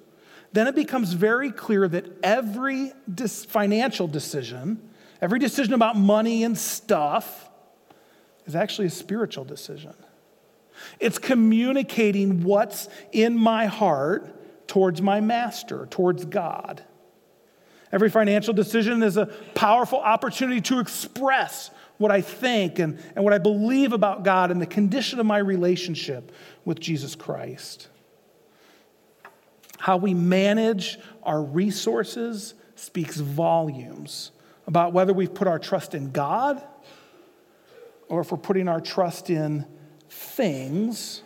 then 0.53 0.67
it 0.67 0.75
becomes 0.75 1.15
very 1.15 1.53
clear 1.53 1.89
that 1.89 2.05
every 2.23 2.93
dis- 3.15 3.47
financial 3.47 4.09
decision, 4.09 4.91
every 5.23 5.39
decision 5.39 5.73
about 5.73 5.97
money 5.97 6.45
and 6.45 6.59
stuff, 6.59 7.48
is 8.49 8.57
actually 8.57 8.87
a 8.87 8.91
spiritual 8.91 9.45
decision. 9.45 9.95
It's 10.99 11.19
communicating 11.19 12.43
what's 12.43 12.89
in 13.13 13.37
my 13.37 13.67
heart 13.67 14.67
towards 14.67 15.03
my 15.03 15.21
master, 15.21 15.87
towards 15.91 16.25
God. 16.25 16.83
Every 17.93 18.11
financial 18.11 18.55
decision 18.55 19.03
is 19.03 19.17
a 19.17 19.27
powerful 19.55 20.01
opportunity 20.01 20.61
to 20.63 20.81
express 20.81 21.71
what 21.99 22.11
I 22.11 22.21
think 22.21 22.79
and, 22.79 22.99
and 23.15 23.25
what 23.25 23.35
I 23.35 23.39
believe 23.39 23.93
about 23.93 24.25
God 24.25 24.51
and 24.51 24.61
the 24.61 24.67
condition 24.67 25.21
of 25.21 25.27
my 25.27 25.39
relationship 25.39 26.33
with 26.65 26.81
Jesus 26.81 27.15
Christ. 27.15 27.89
How 29.79 29.97
we 29.97 30.15
manage 30.15 30.99
our 31.23 31.43
resources 31.43 32.55
speaks 32.77 33.17
volumes 33.17 34.31
about 34.67 34.93
whether 34.93 35.13
we've 35.13 35.33
put 35.33 35.49
our 35.49 35.59
trust 35.59 35.95
in 35.95 36.11
God 36.13 36.63
or 38.09 38.21
if 38.21 38.31
we're 38.33 38.39
putting 38.39 38.69
our 38.69 38.81
trust 38.81 39.31
in 39.31 39.67
things 40.09 41.23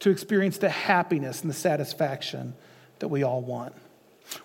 to 0.00 0.10
experience 0.10 0.58
the 0.58 0.68
happiness 0.68 1.40
and 1.40 1.50
the 1.50 1.54
satisfaction 1.54 2.54
that 2.98 3.08
we 3.08 3.22
all 3.22 3.40
want. 3.40 3.74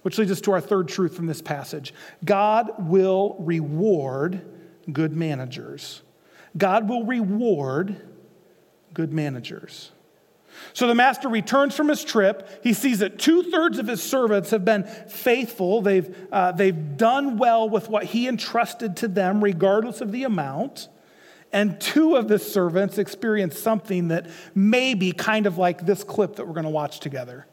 Which 0.02 0.18
leads 0.18 0.32
us 0.32 0.42
to 0.42 0.52
our 0.52 0.62
third 0.62 0.88
truth 0.88 1.15
from 1.15 1.28
this 1.28 1.42
passage 1.42 1.94
God 2.24 2.72
will 2.80 3.36
reward 3.39 4.42
good 4.92 5.13
managers. 5.13 6.02
God 6.58 6.89
will 6.89 7.06
reward 7.06 7.96
good 8.94 9.13
managers. 9.13 9.92
So 10.74 10.88
the 10.88 10.96
master 10.96 11.28
returns 11.28 11.76
from 11.76 11.88
his 11.88 12.04
trip. 12.04 12.48
He 12.64 12.74
sees 12.74 13.00
that 13.00 13.20
two 13.20 13.44
thirds 13.44 13.80
of 13.80 13.88
his 13.88 14.02
servants 14.02 14.52
have 14.52 14.64
been 14.64 14.84
faithful. 14.84 15.82
They've, 15.82 16.16
uh, 16.32 16.52
they've 16.52 16.98
done 16.98 17.38
well 17.38 17.70
with 17.70 17.90
what 17.90 18.06
he 18.06 18.28
entrusted 18.28 18.98
to 18.98 19.08
them, 19.08 19.44
regardless 19.44 20.02
of 20.02 20.12
the 20.12 20.24
amount. 20.24 20.88
And 21.52 21.80
two 21.82 22.16
of 22.16 22.28
the 22.28 22.38
servants 22.38 22.98
experience 22.98 23.58
something 23.58 24.10
that 24.10 24.30
may 24.54 24.94
be 24.94 25.12
kind 25.12 25.48
of 25.48 25.58
like 25.58 25.86
this 25.86 26.04
clip 26.04 26.36
that 26.36 26.48
we're 26.48 26.54
going 26.54 26.66
to 26.66 26.70
watch 26.70 27.00
together. 27.00 27.48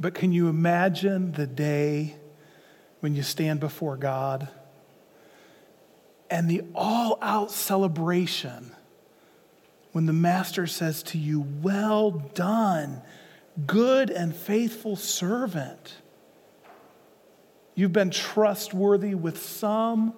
But 0.00 0.14
can 0.14 0.32
you 0.32 0.48
imagine 0.48 1.30
the 1.30 1.46
day 1.46 2.16
when 2.98 3.14
you 3.14 3.22
stand 3.22 3.60
before 3.60 3.96
God? 3.96 4.48
And 6.32 6.48
the 6.48 6.62
all 6.74 7.18
out 7.20 7.50
celebration 7.50 8.72
when 9.92 10.06
the 10.06 10.14
master 10.14 10.66
says 10.66 11.02
to 11.02 11.18
you, 11.18 11.42
Well 11.60 12.10
done, 12.10 13.02
good 13.66 14.08
and 14.08 14.34
faithful 14.34 14.96
servant. 14.96 15.98
You've 17.74 17.92
been 17.92 18.08
trustworthy 18.08 19.14
with 19.14 19.42
some, 19.42 20.14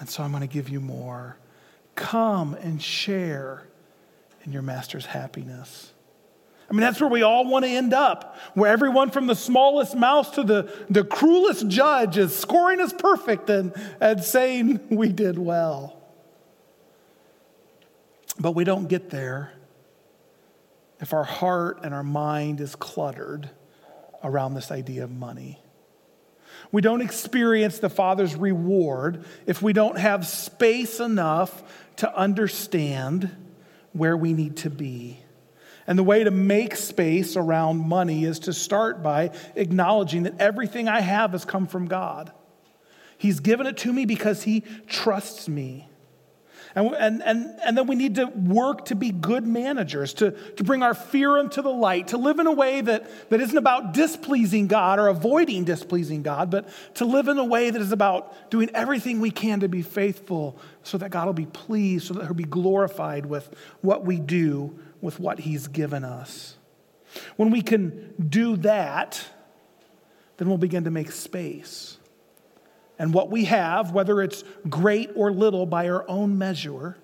and 0.00 0.08
so 0.08 0.24
I'm 0.24 0.32
going 0.32 0.40
to 0.40 0.52
give 0.52 0.68
you 0.68 0.80
more. 0.80 1.38
Come 1.94 2.54
and 2.54 2.82
share 2.82 3.68
in 4.44 4.50
your 4.50 4.62
master's 4.62 5.06
happiness. 5.06 5.92
I 6.68 6.72
mean, 6.72 6.80
that's 6.80 7.00
where 7.00 7.08
we 7.08 7.22
all 7.22 7.46
want 7.46 7.64
to 7.64 7.70
end 7.70 7.94
up, 7.94 8.36
where 8.54 8.70
everyone 8.70 9.10
from 9.10 9.28
the 9.28 9.36
smallest 9.36 9.94
mouse 9.94 10.30
to 10.32 10.42
the, 10.42 10.72
the 10.90 11.04
cruelest 11.04 11.68
judge 11.68 12.18
is 12.18 12.34
scoring 12.34 12.80
us 12.80 12.92
perfect 12.92 13.48
and, 13.50 13.72
and 14.00 14.22
saying 14.22 14.80
we 14.90 15.12
did 15.12 15.38
well. 15.38 16.02
But 18.38 18.52
we 18.52 18.64
don't 18.64 18.88
get 18.88 19.10
there 19.10 19.52
if 21.00 21.12
our 21.12 21.24
heart 21.24 21.80
and 21.84 21.94
our 21.94 22.02
mind 22.02 22.60
is 22.60 22.74
cluttered 22.74 23.50
around 24.24 24.54
this 24.54 24.70
idea 24.70 25.04
of 25.04 25.10
money. 25.10 25.62
We 26.72 26.82
don't 26.82 27.00
experience 27.00 27.78
the 27.78 27.88
Father's 27.88 28.34
reward 28.34 29.24
if 29.46 29.62
we 29.62 29.72
don't 29.72 29.98
have 29.98 30.26
space 30.26 31.00
enough 31.00 31.62
to 31.96 32.14
understand 32.14 33.30
where 33.92 34.16
we 34.16 34.32
need 34.32 34.56
to 34.58 34.70
be. 34.70 35.20
And 35.86 35.98
the 35.98 36.02
way 36.02 36.24
to 36.24 36.30
make 36.30 36.76
space 36.76 37.36
around 37.36 37.86
money 37.88 38.24
is 38.24 38.40
to 38.40 38.52
start 38.52 39.02
by 39.02 39.30
acknowledging 39.54 40.24
that 40.24 40.40
everything 40.40 40.88
I 40.88 41.00
have 41.00 41.32
has 41.32 41.44
come 41.44 41.66
from 41.66 41.86
God. 41.86 42.32
He's 43.18 43.40
given 43.40 43.66
it 43.66 43.76
to 43.78 43.92
me 43.92 44.04
because 44.04 44.42
He 44.42 44.62
trusts 44.86 45.48
me. 45.48 45.88
And, 46.74 46.94
and, 46.94 47.22
and, 47.22 47.58
and 47.64 47.78
then 47.78 47.86
we 47.86 47.94
need 47.94 48.16
to 48.16 48.26
work 48.26 48.86
to 48.86 48.94
be 48.94 49.10
good 49.10 49.46
managers, 49.46 50.12
to, 50.14 50.32
to 50.32 50.64
bring 50.64 50.82
our 50.82 50.92
fear 50.92 51.38
into 51.38 51.62
the 51.62 51.70
light, 51.70 52.08
to 52.08 52.18
live 52.18 52.38
in 52.38 52.46
a 52.46 52.52
way 52.52 52.82
that, 52.82 53.30
that 53.30 53.40
isn't 53.40 53.56
about 53.56 53.94
displeasing 53.94 54.66
God 54.66 54.98
or 54.98 55.08
avoiding 55.08 55.64
displeasing 55.64 56.22
God, 56.22 56.50
but 56.50 56.68
to 56.96 57.06
live 57.06 57.28
in 57.28 57.38
a 57.38 57.44
way 57.44 57.70
that 57.70 57.80
is 57.80 57.92
about 57.92 58.50
doing 58.50 58.68
everything 58.74 59.20
we 59.20 59.30
can 59.30 59.60
to 59.60 59.68
be 59.70 59.80
faithful 59.80 60.58
so 60.82 60.98
that 60.98 61.08
God 61.08 61.24
will 61.24 61.32
be 61.32 61.46
pleased, 61.46 62.08
so 62.08 62.14
that 62.14 62.24
He'll 62.24 62.34
be 62.34 62.44
glorified 62.44 63.24
with 63.24 63.54
what 63.80 64.04
we 64.04 64.20
do 64.20 64.78
with 65.06 65.20
what 65.20 65.38
He's 65.38 65.68
given 65.68 66.02
us. 66.02 66.56
When 67.36 67.52
we 67.52 67.62
can 67.62 68.12
do 68.28 68.56
that, 68.56 69.24
then 70.36 70.48
we'll 70.48 70.58
begin 70.58 70.82
to 70.82 70.90
make 70.90 71.12
space. 71.12 71.98
And 72.98 73.14
what 73.14 73.30
we 73.30 73.44
have, 73.44 73.92
whether 73.92 74.20
it's 74.20 74.42
great 74.68 75.10
or 75.14 75.30
little 75.30 75.64
by 75.64 75.88
our 75.88 76.04
own 76.10 76.38
measure, 76.38 76.98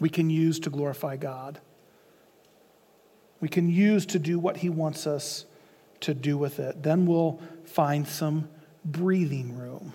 we 0.00 0.08
can 0.08 0.30
use 0.30 0.58
to 0.60 0.70
glorify 0.70 1.16
God. 1.16 1.60
We 3.40 3.48
can 3.48 3.68
use 3.68 4.06
to 4.06 4.18
do 4.18 4.38
what 4.38 4.56
He 4.56 4.70
wants 4.70 5.06
us 5.06 5.44
to 6.00 6.14
do 6.14 6.38
with 6.38 6.58
it. 6.58 6.82
Then 6.82 7.04
we'll 7.04 7.38
find 7.66 8.08
some 8.08 8.48
breathing 8.82 9.58
room. 9.58 9.92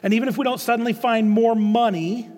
And 0.00 0.14
even 0.14 0.28
if 0.28 0.38
we 0.38 0.44
don't 0.44 0.60
suddenly 0.60 0.92
find 0.92 1.28
more 1.28 1.56
money, 1.56 2.30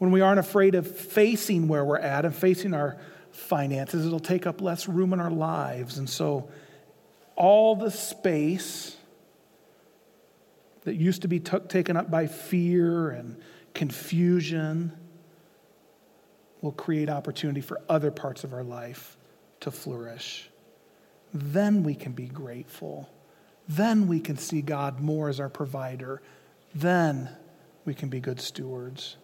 when 0.00 0.12
we 0.12 0.22
aren't 0.22 0.40
afraid 0.40 0.74
of 0.74 0.86
facing 0.96 1.68
where 1.68 1.84
we're 1.84 1.98
at 1.98 2.24
and 2.24 2.34
facing 2.34 2.72
our 2.72 2.96
finances, 3.32 4.06
it'll 4.06 4.18
take 4.18 4.46
up 4.46 4.62
less 4.62 4.88
room 4.88 5.12
in 5.12 5.20
our 5.20 5.30
lives. 5.30 5.98
And 5.98 6.08
so, 6.08 6.48
all 7.36 7.76
the 7.76 7.90
space 7.90 8.96
that 10.84 10.94
used 10.94 11.20
to 11.20 11.28
be 11.28 11.38
t- 11.38 11.58
taken 11.68 11.98
up 11.98 12.10
by 12.10 12.28
fear 12.28 13.10
and 13.10 13.36
confusion 13.74 14.96
will 16.62 16.72
create 16.72 17.10
opportunity 17.10 17.60
for 17.60 17.78
other 17.86 18.10
parts 18.10 18.42
of 18.42 18.54
our 18.54 18.64
life 18.64 19.18
to 19.60 19.70
flourish. 19.70 20.48
Then 21.34 21.82
we 21.82 21.94
can 21.94 22.12
be 22.12 22.26
grateful. 22.26 23.10
Then 23.68 24.08
we 24.08 24.20
can 24.20 24.38
see 24.38 24.62
God 24.62 24.98
more 24.98 25.28
as 25.28 25.40
our 25.40 25.50
provider. 25.50 26.22
Then 26.74 27.28
we 27.84 27.92
can 27.92 28.08
be 28.08 28.20
good 28.20 28.40
stewards. 28.40 29.18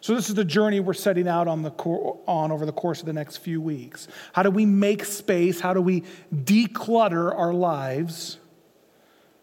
So, 0.00 0.14
this 0.14 0.28
is 0.28 0.34
the 0.34 0.44
journey 0.44 0.80
we're 0.80 0.94
setting 0.94 1.26
out 1.28 1.48
on, 1.48 1.62
the 1.62 1.70
cor- 1.70 2.20
on 2.26 2.52
over 2.52 2.64
the 2.64 2.72
course 2.72 3.00
of 3.00 3.06
the 3.06 3.12
next 3.12 3.38
few 3.38 3.60
weeks. 3.60 4.08
How 4.32 4.42
do 4.42 4.50
we 4.50 4.66
make 4.66 5.04
space? 5.04 5.60
How 5.60 5.74
do 5.74 5.80
we 5.80 6.04
declutter 6.34 7.36
our 7.36 7.52
lives 7.52 8.38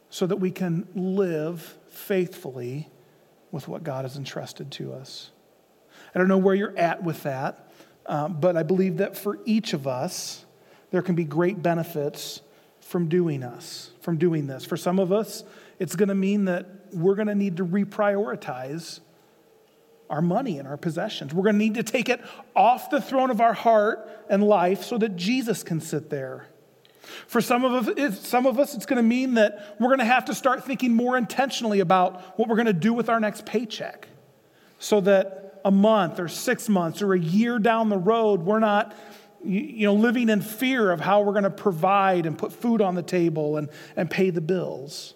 so 0.10 0.26
that 0.26 0.38
we 0.38 0.52
can 0.52 0.88
live 0.96 1.78
faithfully 1.90 2.90
with 3.52 3.68
what 3.68 3.84
God 3.84 4.06
has 4.06 4.18
entrusted 4.18 4.72
to 4.72 4.94
us? 4.94 5.32
I 6.14 6.20
don't 6.20 6.28
know 6.28 6.38
where 6.38 6.56
you're 6.56 6.78
at 6.78 7.04
with 7.04 7.24
that, 7.24 7.72
um, 8.06 8.40
but 8.40 8.58
I 8.58 8.64
believe 8.64 8.98
that 8.98 9.18
for 9.18 9.40
each 9.46 9.74
of 9.74 9.88
us, 9.88 10.46
there 10.92 11.02
can 11.02 11.16
be 11.16 11.24
great 11.24 11.62
benefits 11.62 12.42
from 12.80 13.08
doing 13.08 13.44
us, 13.44 13.92
from 14.02 14.18
doing 14.18 14.48
this. 14.48 14.66
For 14.66 14.76
some 14.76 15.00
of 15.00 15.12
us, 15.12 15.44
it's 15.80 15.96
going 15.96 16.10
to 16.10 16.16
mean 16.16 16.46
that 16.46 16.66
we're 16.92 17.16
going 17.16 17.30
to 17.30 17.36
need 17.36 17.58
to 17.58 17.66
reprioritize 17.66 19.00
our 20.12 20.22
money 20.22 20.60
and 20.60 20.68
our 20.68 20.78
possessions. 20.78 21.34
We're 21.34 21.44
going 21.44 21.56
to 21.56 21.60
need 21.60 21.76
to 21.76 21.84
take 21.84 22.10
it 22.10 22.22
off 22.56 22.90
the 22.90 23.02
throne 23.02 23.32
of 23.32 23.42
our 23.42 23.54
heart 23.54 24.08
and 24.30 24.44
life 24.44 24.84
so 24.84 24.98
that 24.98 25.16
Jesus 25.16 25.64
can 25.64 25.80
sit 25.80 26.10
there. 26.10 26.46
For 27.28 27.42
some 27.42 27.66
of 27.66 27.88
us, 27.88 28.20
some 28.20 28.46
of 28.46 28.60
us, 28.60 28.76
it's 28.76 28.86
going 28.86 28.98
to 28.98 29.08
mean 29.08 29.34
that 29.36 29.76
we're 29.80 29.88
going 29.88 30.00
to 30.00 30.06
have 30.06 30.26
to 30.26 30.36
start 30.36 30.66
thinking 30.66 30.94
more 30.94 31.18
intentionally 31.18 31.80
about 31.80 32.38
what 32.38 32.48
we're 32.48 32.56
going 32.56 32.68
to 32.68 32.74
do 32.74 32.94
with 32.94 33.10
our 33.10 33.20
next 33.20 33.46
paycheck 33.46 34.08
so 34.80 35.02
that 35.02 35.62
a 35.64 35.72
month 35.72 36.20
or 36.20 36.28
six 36.28 36.68
months 36.68 37.02
or 37.02 37.14
a 37.14 37.20
year 37.20 37.58
down 37.58 37.90
the 37.90 37.98
road, 37.98 38.42
we're 38.42 38.60
not 38.60 38.96
you 39.44 39.86
know, 39.86 39.94
living 39.94 40.30
in 40.30 40.42
fear 40.42 40.92
of 40.92 41.00
how 41.00 41.22
we're 41.22 41.32
going 41.32 41.44
to 41.44 41.50
provide 41.50 42.26
and 42.26 42.38
put 42.38 42.54
food 42.54 42.82
on 42.82 42.96
the 42.96 43.04
table 43.04 43.58
and, 43.58 43.70
and 43.96 44.10
pay 44.10 44.30
the 44.30 44.42
bills. 44.42 45.14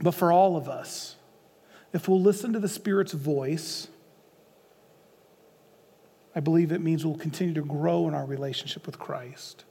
But 0.00 0.12
for 0.12 0.32
all 0.32 0.56
of 0.56 0.68
us, 0.68 1.16
if 1.92 2.08
we'll 2.08 2.20
listen 2.20 2.52
to 2.54 2.58
the 2.58 2.68
Spirit's 2.68 3.12
voice, 3.12 3.88
I 6.34 6.40
believe 6.40 6.72
it 6.72 6.80
means 6.80 7.04
we'll 7.04 7.16
continue 7.16 7.54
to 7.54 7.62
grow 7.62 8.08
in 8.08 8.14
our 8.14 8.24
relationship 8.24 8.86
with 8.86 8.98
Christ 8.98 9.64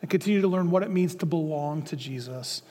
and 0.00 0.08
continue 0.08 0.40
to 0.40 0.48
learn 0.48 0.70
what 0.70 0.82
it 0.84 0.90
means 0.90 1.16
to 1.16 1.26
belong 1.26 1.82
to 1.82 1.96
Jesus, 1.96 2.62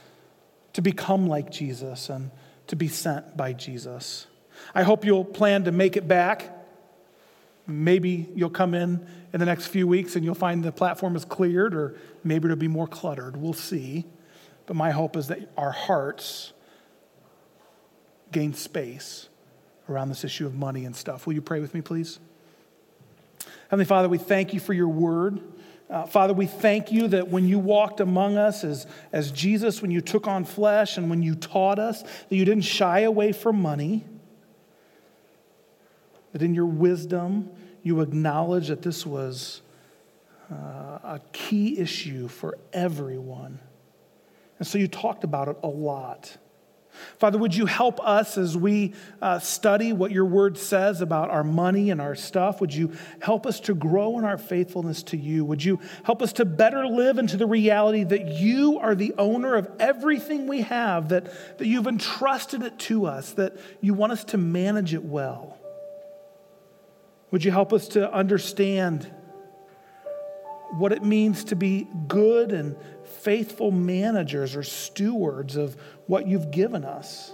to 0.73 0.81
become 0.81 1.27
like 1.27 1.51
Jesus, 1.51 2.09
and 2.09 2.31
to 2.67 2.75
be 2.77 2.87
sent 2.87 3.35
by 3.35 3.51
Jesus. 3.53 4.27
I 4.73 4.83
hope 4.83 5.03
you'll 5.03 5.25
plan 5.25 5.65
to 5.65 5.71
make 5.71 5.97
it 5.97 6.07
back. 6.07 6.53
Maybe 7.65 8.29
you'll 8.33 8.49
come 8.49 8.73
in 8.73 9.05
in 9.33 9.39
the 9.41 9.45
next 9.45 9.67
few 9.67 9.87
weeks 9.87 10.15
and 10.15 10.23
you'll 10.23 10.35
find 10.35 10.63
the 10.63 10.71
platform 10.71 11.17
is 11.17 11.25
cleared, 11.25 11.75
or 11.75 11.95
maybe 12.23 12.45
it'll 12.45 12.55
be 12.55 12.69
more 12.69 12.87
cluttered. 12.87 13.35
We'll 13.35 13.51
see. 13.51 14.05
But 14.65 14.77
my 14.77 14.91
hope 14.91 15.17
is 15.17 15.27
that 15.27 15.49
our 15.57 15.71
hearts 15.71 16.53
gain 18.32 18.53
space 18.53 19.30
around 19.89 20.09
this 20.09 20.23
issue 20.23 20.45
of 20.45 20.55
money 20.55 20.86
and 20.86 20.95
stuff. 20.95 21.25
Will 21.25 21.34
you 21.34 21.41
pray 21.41 21.59
with 21.59 21.73
me, 21.73 21.82
please? 21.82 22.19
Heavenly 23.69 23.86
Father, 23.86 24.09
we 24.09 24.17
thank 24.17 24.53
you 24.53 24.59
for 24.59 24.73
your 24.73 24.88
word. 24.88 25.41
Uh, 25.89 26.05
Father, 26.05 26.34
we 26.34 26.45
thank 26.45 26.91
you 26.91 27.07
that 27.07 27.30
when 27.30 27.47
you 27.47 27.59
walked 27.59 28.01
among 28.01 28.38
us 28.38 28.63
as, 28.63 28.88
as 29.13 29.32
Jesus, 29.32 29.82
when 29.82 29.91
you 29.91 30.01
took 30.01 30.28
on 30.28 30.43
flesh 30.43 30.97
and 30.97 31.09
when 31.09 31.23
you 31.23 31.34
taught 31.36 31.80
us, 31.80 32.01
that 32.01 32.36
you 32.36 32.43
didn't 32.43 32.65
shy 32.65 33.01
away 33.01 33.32
from 33.32 33.61
money, 33.61 34.05
that 36.34 36.41
in 36.41 36.53
your 36.53 36.65
wisdom 36.65 37.49
you 37.84 38.01
acknowledged 38.01 38.69
that 38.69 38.82
this 38.82 39.05
was 39.05 39.61
uh, 40.51 40.55
a 40.55 41.21
key 41.32 41.80
issue 41.80 42.28
for 42.28 42.57
everyone. 42.73 43.59
And 44.59 44.67
so 44.67 44.78
you 44.78 44.88
talked 44.88 45.23
about 45.23 45.47
it 45.47 45.57
a 45.63 45.67
lot. 45.67 46.36
Father, 47.19 47.37
would 47.37 47.55
you 47.55 47.65
help 47.65 47.99
us 47.99 48.37
as 48.37 48.57
we 48.57 48.93
uh, 49.21 49.39
study 49.39 49.93
what 49.93 50.11
your 50.11 50.25
word 50.25 50.57
says 50.57 51.01
about 51.01 51.29
our 51.29 51.43
money 51.43 51.89
and 51.89 51.99
our 51.99 52.15
stuff? 52.15 52.61
Would 52.61 52.73
you 52.73 52.93
help 53.21 53.45
us 53.45 53.59
to 53.61 53.73
grow 53.73 54.19
in 54.19 54.25
our 54.25 54.37
faithfulness 54.37 55.03
to 55.03 55.17
you? 55.17 55.45
Would 55.45 55.63
you 55.63 55.79
help 56.03 56.21
us 56.21 56.33
to 56.33 56.45
better 56.45 56.85
live 56.85 57.17
into 57.17 57.37
the 57.37 57.45
reality 57.45 58.03
that 58.03 58.27
you 58.27 58.79
are 58.79 58.95
the 58.95 59.13
owner 59.17 59.55
of 59.55 59.69
everything 59.79 60.47
we 60.47 60.61
have, 60.61 61.09
that, 61.09 61.57
that 61.57 61.67
you've 61.67 61.87
entrusted 61.87 62.63
it 62.63 62.77
to 62.79 63.05
us, 63.05 63.33
that 63.33 63.57
you 63.81 63.93
want 63.93 64.11
us 64.11 64.23
to 64.25 64.37
manage 64.37 64.93
it 64.93 65.03
well? 65.03 65.57
Would 67.31 67.43
you 67.43 67.51
help 67.51 67.73
us 67.73 67.89
to 67.89 68.11
understand 68.11 69.11
what 70.78 70.91
it 70.91 71.03
means 71.03 71.43
to 71.45 71.55
be 71.55 71.88
good 72.07 72.51
and 72.51 72.75
faithful 73.03 73.71
managers 73.71 74.55
or 74.55 74.63
stewards 74.63 75.55
of 75.55 75.75
what 76.05 76.28
you've 76.28 76.51
given 76.51 76.86
us. 76.86 77.32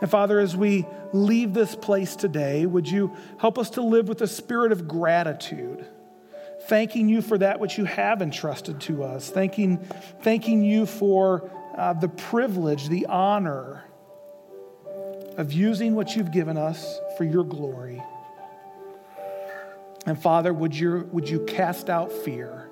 And 0.00 0.10
Father, 0.10 0.40
as 0.40 0.56
we 0.56 0.86
leave 1.12 1.54
this 1.54 1.74
place 1.74 2.16
today, 2.16 2.66
would 2.66 2.88
you 2.88 3.16
help 3.38 3.58
us 3.58 3.70
to 3.70 3.82
live 3.82 4.08
with 4.08 4.20
a 4.22 4.26
spirit 4.26 4.72
of 4.72 4.88
gratitude, 4.88 5.86
thanking 6.62 7.08
you 7.08 7.22
for 7.22 7.38
that 7.38 7.60
which 7.60 7.78
you 7.78 7.84
have 7.84 8.20
entrusted 8.20 8.80
to 8.82 9.04
us, 9.04 9.30
thanking, 9.30 9.78
thanking 10.22 10.64
you 10.64 10.86
for 10.86 11.50
uh, 11.76 11.92
the 11.92 12.08
privilege, 12.08 12.88
the 12.88 13.06
honor 13.06 13.84
of 15.36 15.52
using 15.52 15.94
what 15.94 16.16
you've 16.16 16.32
given 16.32 16.56
us 16.56 16.98
for 17.16 17.24
your 17.24 17.44
glory. 17.44 18.02
And 20.08 20.18
Father, 20.18 20.54
would 20.54 20.74
you, 20.74 21.06
would 21.12 21.28
you 21.28 21.40
cast 21.40 21.90
out 21.90 22.10
fear? 22.10 22.70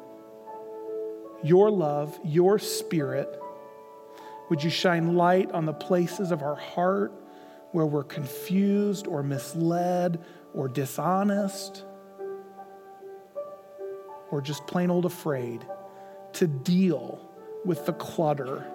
Your 1.45 1.71
love, 1.71 2.19
your 2.25 2.59
spirit, 2.59 3.29
would 4.49 4.65
you 4.65 4.71
shine 4.71 5.17
light 5.17 5.53
on 5.53 5.67
the 5.67 5.75
places 5.75 6.31
of 6.31 6.41
our 6.41 6.55
heart 6.55 7.13
where 7.73 7.85
we're 7.85 8.05
confused 8.05 9.07
or 9.07 9.23
misled 9.23 10.25
or 10.55 10.67
dishonest 10.67 11.85
or 14.31 14.41
just 14.41 14.67
plain 14.67 14.91
old 14.91 15.05
afraid 15.05 15.63
to 16.33 16.47
deal 16.47 17.31
with 17.67 17.85
the 17.85 17.93
clutter 17.93 18.67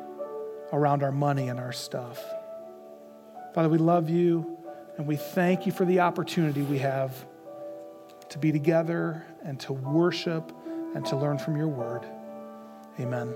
around 0.71 1.01
our 1.01 1.11
money 1.11 1.47
and 1.47 1.59
our 1.59 1.71
stuff? 1.71 2.23
Father, 3.55 3.69
we 3.69 3.79
love 3.79 4.07
you 4.07 4.55
and 4.99 5.07
we 5.07 5.15
thank 5.15 5.65
you 5.65 5.71
for 5.71 5.83
the 5.83 6.01
opportunity 6.01 6.61
we 6.61 6.77
have 6.77 7.25
to 8.31 8.37
be 8.37 8.51
together 8.51 9.25
and 9.43 9.59
to 9.59 9.73
worship 9.73 10.51
and 10.95 11.05
to 11.05 11.15
learn 11.15 11.37
from 11.37 11.55
your 11.55 11.67
word. 11.67 12.05
Amen. 12.99 13.33